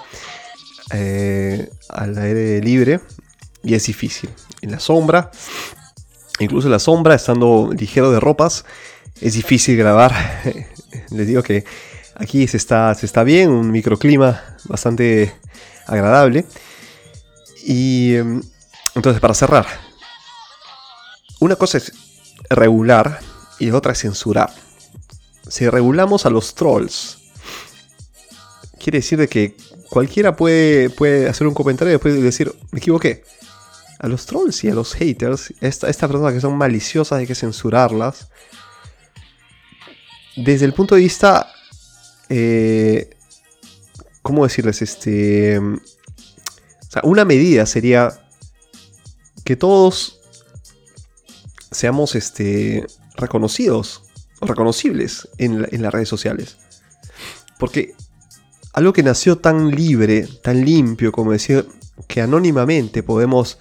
eh, 0.93 1.69
al 1.89 2.19
aire 2.19 2.61
libre 2.61 3.01
y 3.63 3.75
es 3.75 3.87
difícil. 3.87 4.31
En 4.63 4.73
la 4.73 4.81
sombra, 4.81 5.31
incluso 6.41 6.67
en 6.67 6.73
la 6.73 6.79
sombra, 6.81 7.15
estando 7.15 7.71
ligero 7.77 8.11
de 8.11 8.19
ropas, 8.19 8.65
es 9.21 9.35
difícil 9.35 9.77
grabar. 9.77 10.13
Les 11.11 11.27
digo 11.27 11.43
que 11.43 11.65
aquí 12.15 12.47
se 12.47 12.57
está, 12.57 12.95
se 12.95 13.07
está 13.07 13.25
bien, 13.25 13.51
un 13.51 13.71
microclima 13.71 14.43
bastante 14.65 15.33
agradable. 15.87 16.47
Y 17.65 18.15
em, 18.15 18.43
entonces, 18.95 19.21
para 19.21 19.35
cerrar, 19.35 19.67
una 21.41 21.57
cosa 21.57 21.79
es 21.79 21.93
regular 22.49 23.21
y 23.59 23.71
otra 23.71 23.93
es 23.93 24.01
censurar. 24.01 24.51
Si 25.49 25.69
regulamos 25.69 26.27
a 26.27 26.31
los 26.31 26.55
trolls, 26.55 27.19
quiere 28.79 28.99
decir 28.99 29.19
de 29.19 29.29
que 29.29 29.57
cualquiera 29.91 30.37
puede, 30.37 30.91
puede 30.91 31.29
hacer 31.29 31.47
un 31.47 31.55
comentario 31.55 31.91
y 31.91 31.95
después 31.95 32.21
decir, 32.23 32.55
me 32.71 32.79
equivoqué. 32.79 33.25
A 33.99 34.09
los 34.09 34.27
trolls 34.27 34.63
y 34.65 34.69
a 34.69 34.75
los 34.75 34.95
haters, 34.95 35.55
estas 35.61 35.97
personas 35.97 36.35
que 36.35 36.41
son 36.41 36.57
maliciosas 36.57 37.19
hay 37.19 37.27
que 37.27 37.35
censurarlas 37.35 38.29
desde 40.37 40.65
el 40.67 40.75
punto 40.75 40.95
de 40.95 41.01
vista, 41.01 41.53
eh, 42.29 43.11
¿cómo 44.23 44.45
decirles? 44.45 44.83
Este, 44.83 45.59
o 45.59 45.81
sea, 46.89 47.03
una 47.05 47.25
medida 47.25 47.67
sería 47.67 48.11
que 49.45 49.57
todos 49.57 50.21
seamos 51.71 52.15
este, 52.15 52.87
reconocidos 53.17 54.03
reconocibles 54.41 55.29
en, 55.39 55.83
las 55.83 55.93
redes 55.93 56.09
sociales. 56.09 56.57
Porque 57.59 57.95
algo 58.73 58.93
que 58.93 59.03
nació 59.03 59.39
tan 59.39 59.71
libre, 59.71 60.29
tan 60.43 60.65
limpio, 60.65 61.13
como 61.13 61.33
decir 61.33 61.67
que 62.07 62.21
anónimamente 62.21 63.03
podemos 63.03 63.59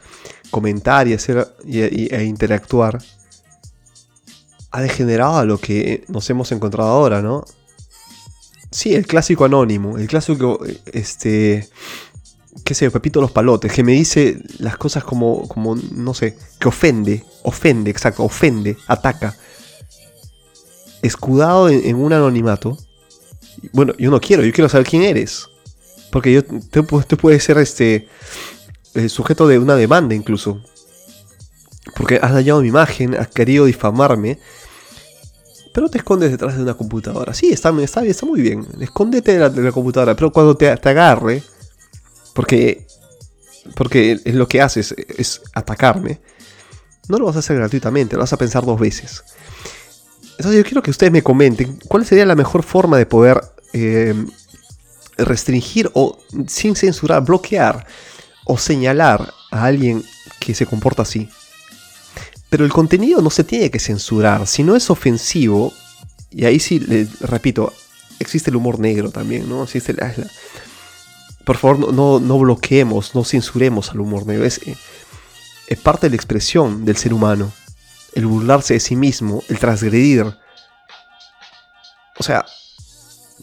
comentar 0.52 1.08
y 1.08 1.14
hacer 1.14 1.56
e 1.66 2.24
interactuar, 2.24 3.02
ha 4.76 4.82
degenerado 4.82 5.38
a 5.38 5.46
lo 5.46 5.58
que 5.58 6.04
nos 6.10 6.30
hemos 6.30 6.52
encontrado 6.52 6.90
ahora, 6.90 7.22
¿no? 7.22 7.46
Sí, 8.72 8.94
el 8.94 9.08
clásico 9.08 9.46
anónimo, 9.46 9.98
el 9.98 10.06
clásico, 10.06 10.60
este, 10.92 11.70
qué 12.66 12.74
sé 12.74 12.92
Pepito 12.92 13.22
los 13.22 13.32
Palotes, 13.32 13.72
que 13.72 13.84
me 13.86 13.94
dice 13.94 14.38
las 14.60 14.76
cosas 14.76 15.06
como, 15.06 15.48
como, 15.48 15.78
no 15.78 16.14
sé, 16.14 16.38
que 16.60 16.68
ofende, 16.68 17.24
ofende, 17.44 17.90
exacto, 17.90 18.24
ofende, 18.24 18.76
ataca. 18.88 19.38
Escudado 21.02 21.70
en, 21.70 21.96
un 21.96 22.12
anonimato. 22.12 22.78
Bueno, 23.72 23.94
yo 23.98 24.12
no 24.12 24.20
quiero, 24.20 24.44
yo 24.44 24.52
quiero 24.52 24.68
saber 24.68 24.86
quién 24.86 25.04
eres. 25.04 25.48
Porque 26.12 26.34
yo, 26.34 26.44
tú, 26.44 27.16
puedes 27.16 27.46
ser 27.46 27.60
este, 27.60 28.10
el 28.94 29.10
sujeto 29.10 29.48
de 29.48 29.58
una 29.58 29.78
demanda 29.78 30.16
incluso. 30.16 30.62
Porque 31.96 32.20
has 32.22 32.34
dañado 32.34 32.62
mi 32.62 32.68
imagen, 32.68 33.16
has 33.16 33.30
querido 33.30 33.64
difamarme 33.64 34.38
pero 35.76 35.90
te 35.90 35.98
escondes 35.98 36.32
detrás 36.32 36.56
de 36.56 36.64
una 36.64 36.74
computadora. 36.74 37.34
Sí, 37.34 37.52
está, 37.52 37.70
está, 37.82 38.02
está 38.06 38.26
muy 38.26 38.40
bien. 38.40 38.66
Escóndete 38.80 39.38
de 39.38 39.62
la, 39.62 39.72
computadora, 39.74 40.16
pero 40.16 40.32
cuando 40.32 40.56
te, 40.56 40.70
agarre, 40.70 41.44
porque, 42.34 42.88
porque 43.76 44.22
lo 44.24 44.48
que 44.48 44.62
haces 44.62 44.96
es 45.18 45.42
atacarme, 45.54 46.22
no 47.10 47.18
lo 47.18 47.26
vas 47.26 47.36
a 47.36 47.40
hacer 47.40 47.58
gratuitamente, 47.58 48.16
lo 48.16 48.22
vas 48.22 48.32
a 48.32 48.38
pensar 48.38 48.66
dos 48.66 48.80
veces. 48.80 49.26
Entonces 50.38 50.56
yo 50.56 50.64
quiero 50.64 50.82
que 50.82 50.92
ustedes 50.92 51.12
me 51.12 51.22
comenten 51.22 51.78
cuál 51.90 52.06
sería 52.06 52.26
la 52.26 52.36
mejor 52.36 52.64
forma 52.64 52.98
de 52.98 53.06
poder 53.06 53.42
eh, 53.74 54.16
restringir 55.18 55.92
o 55.94 56.18
sin 56.48 56.78
censurar, 56.78 57.26
bloquear 57.26 57.86
o 58.46 58.58
señalar 58.58 59.34
a 59.52 59.66
alguien 59.66 60.06
que 60.40 60.56
se 60.56 60.66
comporta 60.66 61.02
así. 61.02 61.30
Pero 62.56 62.64
el 62.64 62.72
contenido 62.72 63.22
no 63.22 63.30
se 63.30 63.44
tiene 63.44 63.70
que 63.70 63.80
censurar. 63.80 64.48
Si 64.48 64.64
no 64.64 64.78
es 64.78 64.90
ofensivo, 64.90 65.74
y 66.32 66.46
ahí 66.46 66.58
sí, 66.58 66.80
repito, 67.20 67.74
existe 68.18 68.50
el 68.50 68.56
humor 68.56 68.80
negro 68.80 69.12
también, 69.12 69.50
¿no? 69.50 69.64
Existe 69.64 69.92
la, 69.92 70.16
por 71.44 71.58
favor, 71.58 71.94
no, 71.94 72.22
no, 72.22 72.40
bloqueemos, 72.40 73.14
no 73.14 73.26
censuremos 73.26 73.92
al 73.92 74.00
humor 74.00 74.26
negro. 74.26 74.46
Es, 74.46 74.62
es 75.68 75.80
parte 75.80 76.08
de 76.08 76.12
la 76.12 76.16
expresión 76.16 76.86
del 76.86 76.96
ser 76.96 77.14
humano. 77.14 77.52
El 78.14 78.26
burlarse 78.26 78.76
de 78.76 78.80
sí 78.80 78.96
mismo, 78.96 79.44
el 79.50 79.60
transgredir. 79.60 80.24
O 82.18 82.24
sea, 82.24 82.46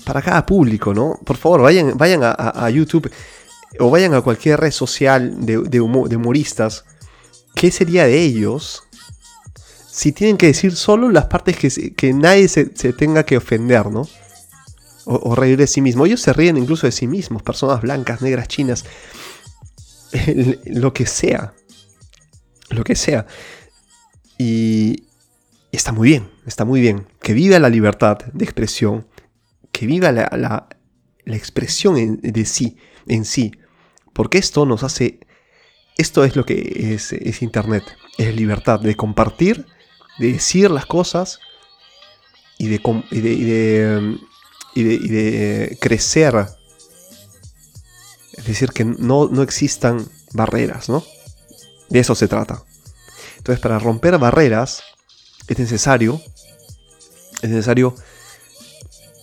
para 0.07 0.23
cada 0.23 0.47
público, 0.47 0.95
¿no? 0.95 1.21
Por 1.23 1.37
favor, 1.37 1.61
vayan, 1.61 1.99
vayan 1.99 2.23
a, 2.23 2.71
YouTube 2.71 3.13
o 3.79 3.91
vayan 3.91 4.15
a 4.15 4.23
cualquier 4.23 4.59
red 4.59 4.71
social 4.71 5.45
de, 5.45 5.83
humoristas. 5.83 6.87
¿Qué 7.55 7.71
sería 7.71 8.07
de 8.07 8.19
ellos 8.19 8.85
si 9.93 10.13
tienen 10.13 10.39
que 10.39 10.47
decir 10.47 10.75
solo 10.75 11.11
las 11.11 11.27
partes 11.27 11.59
que, 11.59 11.93
que 11.93 12.15
nadie 12.15 12.49
se, 12.49 12.65
tenga 12.65 13.25
que 13.25 13.37
ofender, 13.37 13.91
¿no? 13.91 14.09
O, 15.05 15.35
reír 15.35 15.59
de 15.59 15.67
sí 15.67 15.83
mismo. 15.83 16.07
Ellos 16.07 16.23
se 16.23 16.33
ríen 16.33 16.57
incluso 16.57 16.87
de 16.87 16.93
sí 16.93 17.07
mismos, 17.07 17.43
personas 17.43 17.83
blancas, 17.83 18.23
negras, 18.23 18.49
chinas, 18.49 18.87
lo 20.65 20.95
que 20.95 21.05
sea. 21.05 21.53
Lo 22.71 22.85
que 22.85 22.97
sea. 22.97 23.27
Y, 24.39 25.05
está 25.73 25.93
muy 25.93 26.09
bien, 26.09 26.31
está 26.47 26.65
muy 26.65 26.81
bien. 26.81 27.07
Que 27.21 27.35
viva 27.35 27.59
la 27.59 27.69
libertad 27.69 28.19
de 28.33 28.45
expresión, 28.45 29.07
que 29.73 29.87
viva 29.87 30.11
la, 30.11 30.69
expresión 31.27 32.19
de 32.23 32.45
sí, 32.47 32.79
en 33.07 33.27
sí. 33.27 33.53
Porque 34.15 34.39
esto 34.39 34.65
nos 34.65 34.85
hace, 34.85 35.21
esto 35.99 36.25
es 36.25 36.35
lo 36.35 36.47
que 36.47 36.95
es, 36.95 37.43
Internet, 37.43 37.85
es 38.17 38.35
libertad 38.35 38.81
de 38.81 38.95
compartir, 38.95 39.67
de 40.23 40.35
decir 40.35 40.71
las 40.71 40.87
cosas 40.87 41.41
y 42.57 42.69
de, 42.69 42.81
y 43.11 44.83
de, 44.85 45.79
crecer. 45.81 46.47
Es 48.35 48.47
decir, 48.47 48.71
que 48.71 48.85
no, 48.85 49.29
no 49.29 49.43
existan 49.43 50.09
barreras, 50.33 50.89
¿no? 50.89 51.05
De 51.89 51.99
eso 51.99 52.15
se 52.15 52.29
trata. 52.29 52.63
Entonces, 53.39 53.61
para 53.61 53.81
romper 53.81 54.17
barreras 54.19 54.85
es 55.49 55.59
necesario, 55.59 56.23
es 57.43 57.51
necesario 57.51 57.97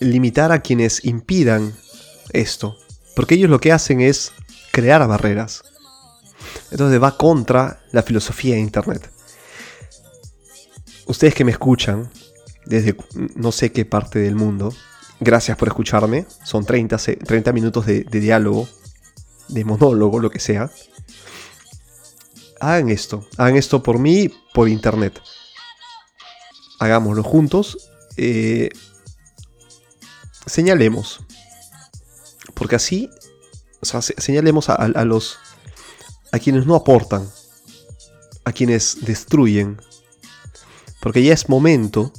limitar 0.00 0.52
a 0.52 0.60
quienes 0.60 1.02
impidan 1.06 1.74
esto. 2.34 2.76
Porque 3.16 3.36
ellos 3.36 3.48
lo 3.48 3.58
que 3.58 3.72
hacen 3.72 4.02
es 4.02 4.32
crear 4.70 5.06
barreras. 5.08 5.62
Entonces 6.70 7.02
va 7.02 7.16
contra 7.16 7.80
la 7.90 8.02
filosofía 8.02 8.56
de 8.56 8.60
Internet. 8.60 9.10
Ustedes 11.10 11.34
que 11.34 11.44
me 11.44 11.50
escuchan 11.50 12.08
desde 12.66 12.94
no 13.34 13.50
sé 13.50 13.72
qué 13.72 13.84
parte 13.84 14.20
del 14.20 14.36
mundo, 14.36 14.72
gracias 15.18 15.56
por 15.56 15.66
escucharme. 15.66 16.24
Son 16.44 16.64
30, 16.64 16.98
30 17.26 17.52
minutos 17.52 17.84
de, 17.84 18.04
diálogo, 18.04 18.68
de 19.48 19.64
monólogo, 19.64 20.20
lo 20.20 20.30
que 20.30 20.38
sea. 20.38 20.70
Hagan 22.60 22.90
esto, 22.90 23.26
hagan 23.38 23.56
esto 23.56 23.82
por 23.82 23.98
mí, 23.98 24.30
por 24.54 24.68
Internet. 24.68 25.20
Hagámoslo 26.78 27.24
juntos. 27.24 27.90
Eh, 28.16 28.68
señalemos. 30.46 31.26
Porque 32.54 32.76
así, 32.76 33.10
o 33.80 33.84
sea, 33.84 34.00
señalemos 34.00 34.68
a, 34.68 35.04
los, 35.04 35.40
a 36.30 36.38
quienes 36.38 36.66
no 36.66 36.76
aportan, 36.76 37.28
a 38.44 38.52
quienes 38.52 38.98
destruyen. 39.00 39.80
Porque 41.00 41.22
ya 41.22 41.32
es 41.32 41.48
momento 41.48 42.12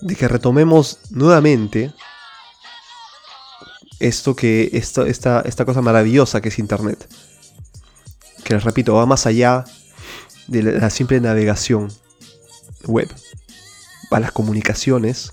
de 0.00 0.14
que 0.14 0.28
retomemos 0.28 0.98
nuevamente 1.10 1.92
esto 3.98 4.36
que, 4.36 4.70
esta, 4.72 5.06
esta 5.06 5.64
cosa 5.64 5.82
maravillosa 5.82 6.40
que 6.40 6.48
es 6.48 6.58
Internet. 6.58 7.08
Que 8.44 8.54
les 8.54 8.64
repito, 8.64 8.94
va 8.94 9.06
más 9.06 9.26
allá 9.26 9.64
de 10.46 10.62
la 10.62 10.90
simple 10.90 11.20
navegación 11.20 11.92
web. 12.84 13.08
Va 14.12 14.18
a 14.18 14.20
las 14.20 14.32
comunicaciones, 14.32 15.32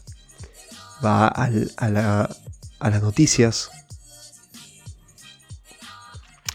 va 1.04 1.28
a, 1.28 1.50
las 2.90 3.02
noticias 3.02 3.70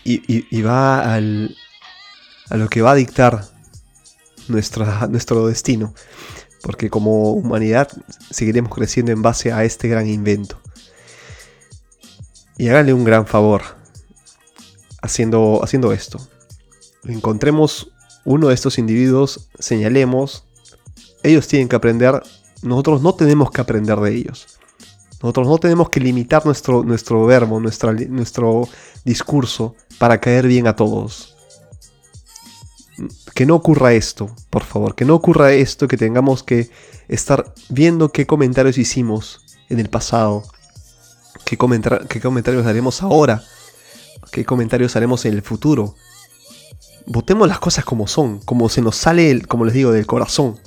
y, 0.04 0.62
va 0.62 1.14
a 1.14 1.20
lo 1.20 2.68
que 2.68 2.82
va 2.82 2.92
a 2.92 2.94
dictar 2.94 3.44
nuestro 4.48 5.46
destino. 5.46 5.94
Porque 6.62 6.90
como 6.90 7.32
humanidad 7.32 7.88
seguiremos 8.30 8.74
creciendo 8.74 9.12
en 9.12 9.22
base 9.22 9.52
a 9.52 9.64
este 9.64 9.88
gran 9.88 10.08
invento. 10.08 10.60
Y 12.56 12.68
háganle 12.68 12.92
un 12.92 13.04
gran 13.04 13.26
favor 13.26 13.62
haciendo, 15.00 15.60
haciendo 15.62 15.92
esto. 15.92 16.18
Encontremos 17.04 17.92
uno 18.24 18.48
de 18.48 18.54
estos 18.54 18.78
individuos, 18.78 19.48
señalemos, 19.58 20.44
ellos 21.22 21.46
tienen 21.46 21.68
que 21.68 21.76
aprender 21.76 22.22
nosotros 22.62 23.02
no 23.02 23.14
tenemos 23.14 23.50
que 23.50 23.60
aprender 23.60 23.98
de 23.98 24.14
ellos. 24.14 24.46
Nosotros 25.22 25.48
no 25.48 25.58
tenemos 25.58 25.90
que 25.90 26.00
limitar 26.00 26.44
nuestro, 26.46 26.82
nuestro 26.82 27.24
verbo, 27.26 27.60
nuestro 27.60 28.68
discurso 29.04 29.74
para 29.98 30.18
caer 30.18 30.46
bien 30.46 30.66
a 30.66 30.76
todos. 30.76 31.36
Que 33.38 33.46
no 33.46 33.54
ocurra 33.54 33.92
esto, 33.92 34.34
por 34.50 34.64
favor, 34.64 34.96
que 34.96 35.04
no 35.04 35.14
ocurra 35.14 35.52
esto, 35.52 35.86
que 35.86 35.96
tengamos 35.96 36.42
que 36.42 36.70
estar 37.06 37.54
viendo 37.68 38.08
qué 38.08 38.26
comentarios 38.26 38.78
hicimos 38.78 39.42
en 39.68 39.78
el 39.78 39.88
pasado, 39.88 40.42
qué, 41.44 41.56
comentarios 41.56 42.66
haremos 42.66 43.00
ahora, 43.00 43.44
qué 44.32 44.44
comentarios 44.44 44.96
haremos 44.96 45.24
en 45.24 45.34
el 45.34 45.42
futuro. 45.42 45.94
Votemos 47.06 47.46
las 47.46 47.60
cosas 47.60 47.84
como 47.84 48.08
son, 48.08 48.40
como 48.40 48.68
se 48.68 48.82
nos 48.82 48.96
sale, 48.96 49.40
como 49.42 49.64
les 49.64 49.74
digo, 49.74 49.92
del 49.92 50.04
corazón 50.04 50.58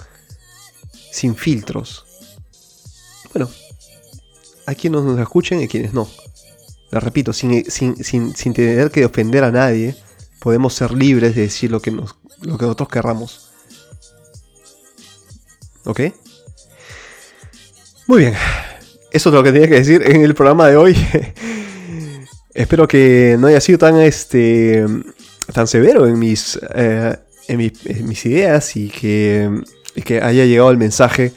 sin 1.12 1.36
filtros. 1.36 2.05
Bueno, 3.34 3.49
hay 4.65 4.77
quienes 4.77 5.01
nos 5.01 5.19
escuchen 5.19 5.62
y 5.62 5.67
quienes 5.67 5.93
no. 5.93 6.07
Le 6.89 7.01
repito, 7.01 7.34
sin, 7.34 7.69
sin, 7.69 8.53
tener 8.53 8.91
que 8.91 9.03
ofender 9.03 9.43
a 9.43 9.51
nadie, 9.51 9.93
podemos 10.39 10.73
ser 10.73 10.93
libres 10.93 11.36
de 11.36 11.41
decir 11.41 11.69
lo 11.69 11.81
que, 11.81 11.91
nos, 11.91 12.15
lo 12.41 12.58
que 12.58 12.65
nosotros 12.65 12.89
querramos. 12.89 13.49
¿Ok? 15.86 16.01
Muy 18.08 18.19
bien. 18.19 18.36
Eso 19.12 19.30
es 19.30 19.36
lo 19.36 19.43
que 19.43 19.51
tenía 19.51 19.67
que 19.67 19.75
decir 19.75 20.04
en 20.06 20.21
el 20.21 20.36
programa 20.36 20.67
de 20.67 20.77
hoy. 20.77 20.95
Espero 22.54 22.88
que 22.88 23.38
no 23.39 23.47
haya 23.47 23.62
sido 23.62 23.77
tan, 23.80 23.99
este, 23.99 24.86
tan 25.54 25.67
severo 25.67 26.08
en 26.08 26.19
mis, 26.19 26.60
eh, 26.75 27.17
en 27.47 28.08
mis 28.08 28.25
ideas 28.25 28.75
y 28.75 28.89
que 28.89 29.49
y 29.95 30.01
que 30.01 30.21
haya 30.21 30.45
llegado 30.45 30.71
el 30.71 30.77
mensaje 30.77 31.34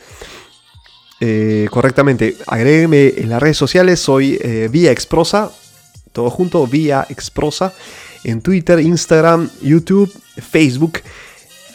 eh, 1.21 1.69
correctamente. 1.71 2.37
Agrégueme 2.47 3.15
en 3.17 3.31
las 3.31 3.43
redes 3.43 3.57
sociales, 3.57 4.01
soy 4.01 4.39
eh, 4.41 4.69
Vía 4.71 4.91
Exprosa, 4.91 5.51
todo 6.13 6.31
junto, 6.31 6.67
Vía 6.67 7.07
Exprosa, 7.09 7.73
en 8.25 8.41
Twitter, 8.41 8.81
Instagram, 8.81 9.51
YouTube, 9.63 10.13
Facebook. 10.37 11.01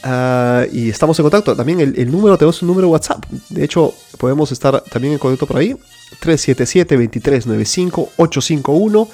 Ah, 0.04 0.66
y 0.72 0.90
estamos 0.90 1.18
en 1.20 1.24
contacto. 1.24 1.56
También 1.56 1.80
el, 1.80 2.12
número, 2.12 2.38
tenemos 2.38 2.62
un 2.62 2.68
número 2.68 2.90
WhatsApp. 2.90 3.26
De 3.50 3.64
hecho, 3.64 3.94
podemos 4.18 4.52
estar 4.52 4.84
también 4.84 5.14
en 5.14 5.20
contacto 5.20 5.48
por 5.48 5.58
ahí. 5.58 5.76
377-2395-851. 6.22 9.08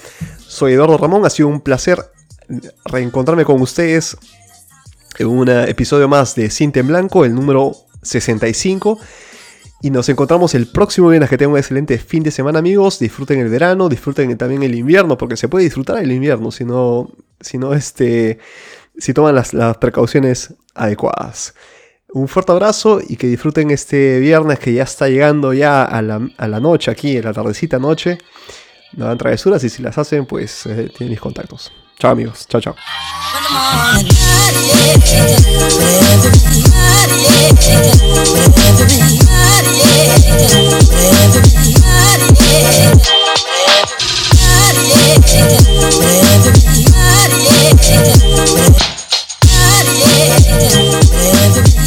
Soy 0.46 0.72
Eduardo 0.72 0.96
Ramón, 0.98 1.26
ha 1.26 1.30
sido 1.30 1.48
un 1.48 1.60
placer 1.60 2.04
reencontrarme 2.84 3.44
con 3.44 3.60
ustedes 3.60 4.16
un 5.24 5.48
episodio 5.48 6.08
más 6.08 6.34
de 6.34 6.50
Cinta 6.50 6.80
en 6.80 6.88
Blanco, 6.88 7.24
el 7.24 7.34
número 7.34 7.74
65. 8.02 8.98
Y 9.80 9.90
nos 9.90 10.08
encontramos 10.08 10.54
el 10.54 10.66
próximo 10.66 11.08
viernes. 11.08 11.30
Que 11.30 11.38
tengan 11.38 11.52
un 11.52 11.58
excelente 11.58 11.98
fin 11.98 12.22
de 12.22 12.30
semana, 12.30 12.58
amigos. 12.58 12.98
Disfruten 12.98 13.38
el 13.38 13.48
verano, 13.48 13.88
disfruten 13.88 14.36
también 14.36 14.62
el 14.62 14.74
invierno, 14.74 15.16
porque 15.16 15.36
se 15.36 15.48
puede 15.48 15.64
disfrutar 15.64 15.98
el 15.98 16.10
invierno, 16.10 16.50
si 16.50 16.64
no, 16.64 17.10
si 17.40 17.58
no 17.58 17.74
este, 17.74 18.38
si 18.96 19.14
toman 19.14 19.34
las, 19.34 19.52
precauciones 19.78 20.54
adecuadas. 20.74 21.54
Un 22.10 22.26
fuerte 22.26 22.52
abrazo 22.52 23.00
y 23.06 23.16
que 23.16 23.26
disfruten 23.26 23.70
este 23.70 24.18
viernes 24.18 24.58
que 24.58 24.72
ya 24.72 24.82
está 24.82 25.08
llegando 25.08 25.52
ya 25.52 25.84
a 25.84 26.02
la, 26.02 26.60
noche 26.60 26.90
aquí, 26.90 27.16
en 27.16 27.24
la 27.24 27.32
tardecita 27.32 27.78
noche. 27.78 28.18
No 28.94 29.06
dan 29.06 29.18
travesuras 29.18 29.62
y 29.64 29.68
si 29.68 29.82
las 29.82 29.98
hacen, 29.98 30.26
pues 30.26 30.64
eh, 30.66 30.90
tienen 30.96 31.10
mis 31.10 31.20
contactos. 31.20 31.70
Chao 31.98 32.12
amigos, 32.12 32.46
chao, 32.46 32.60
chao. 32.60 32.76
Everybody, 51.50 51.77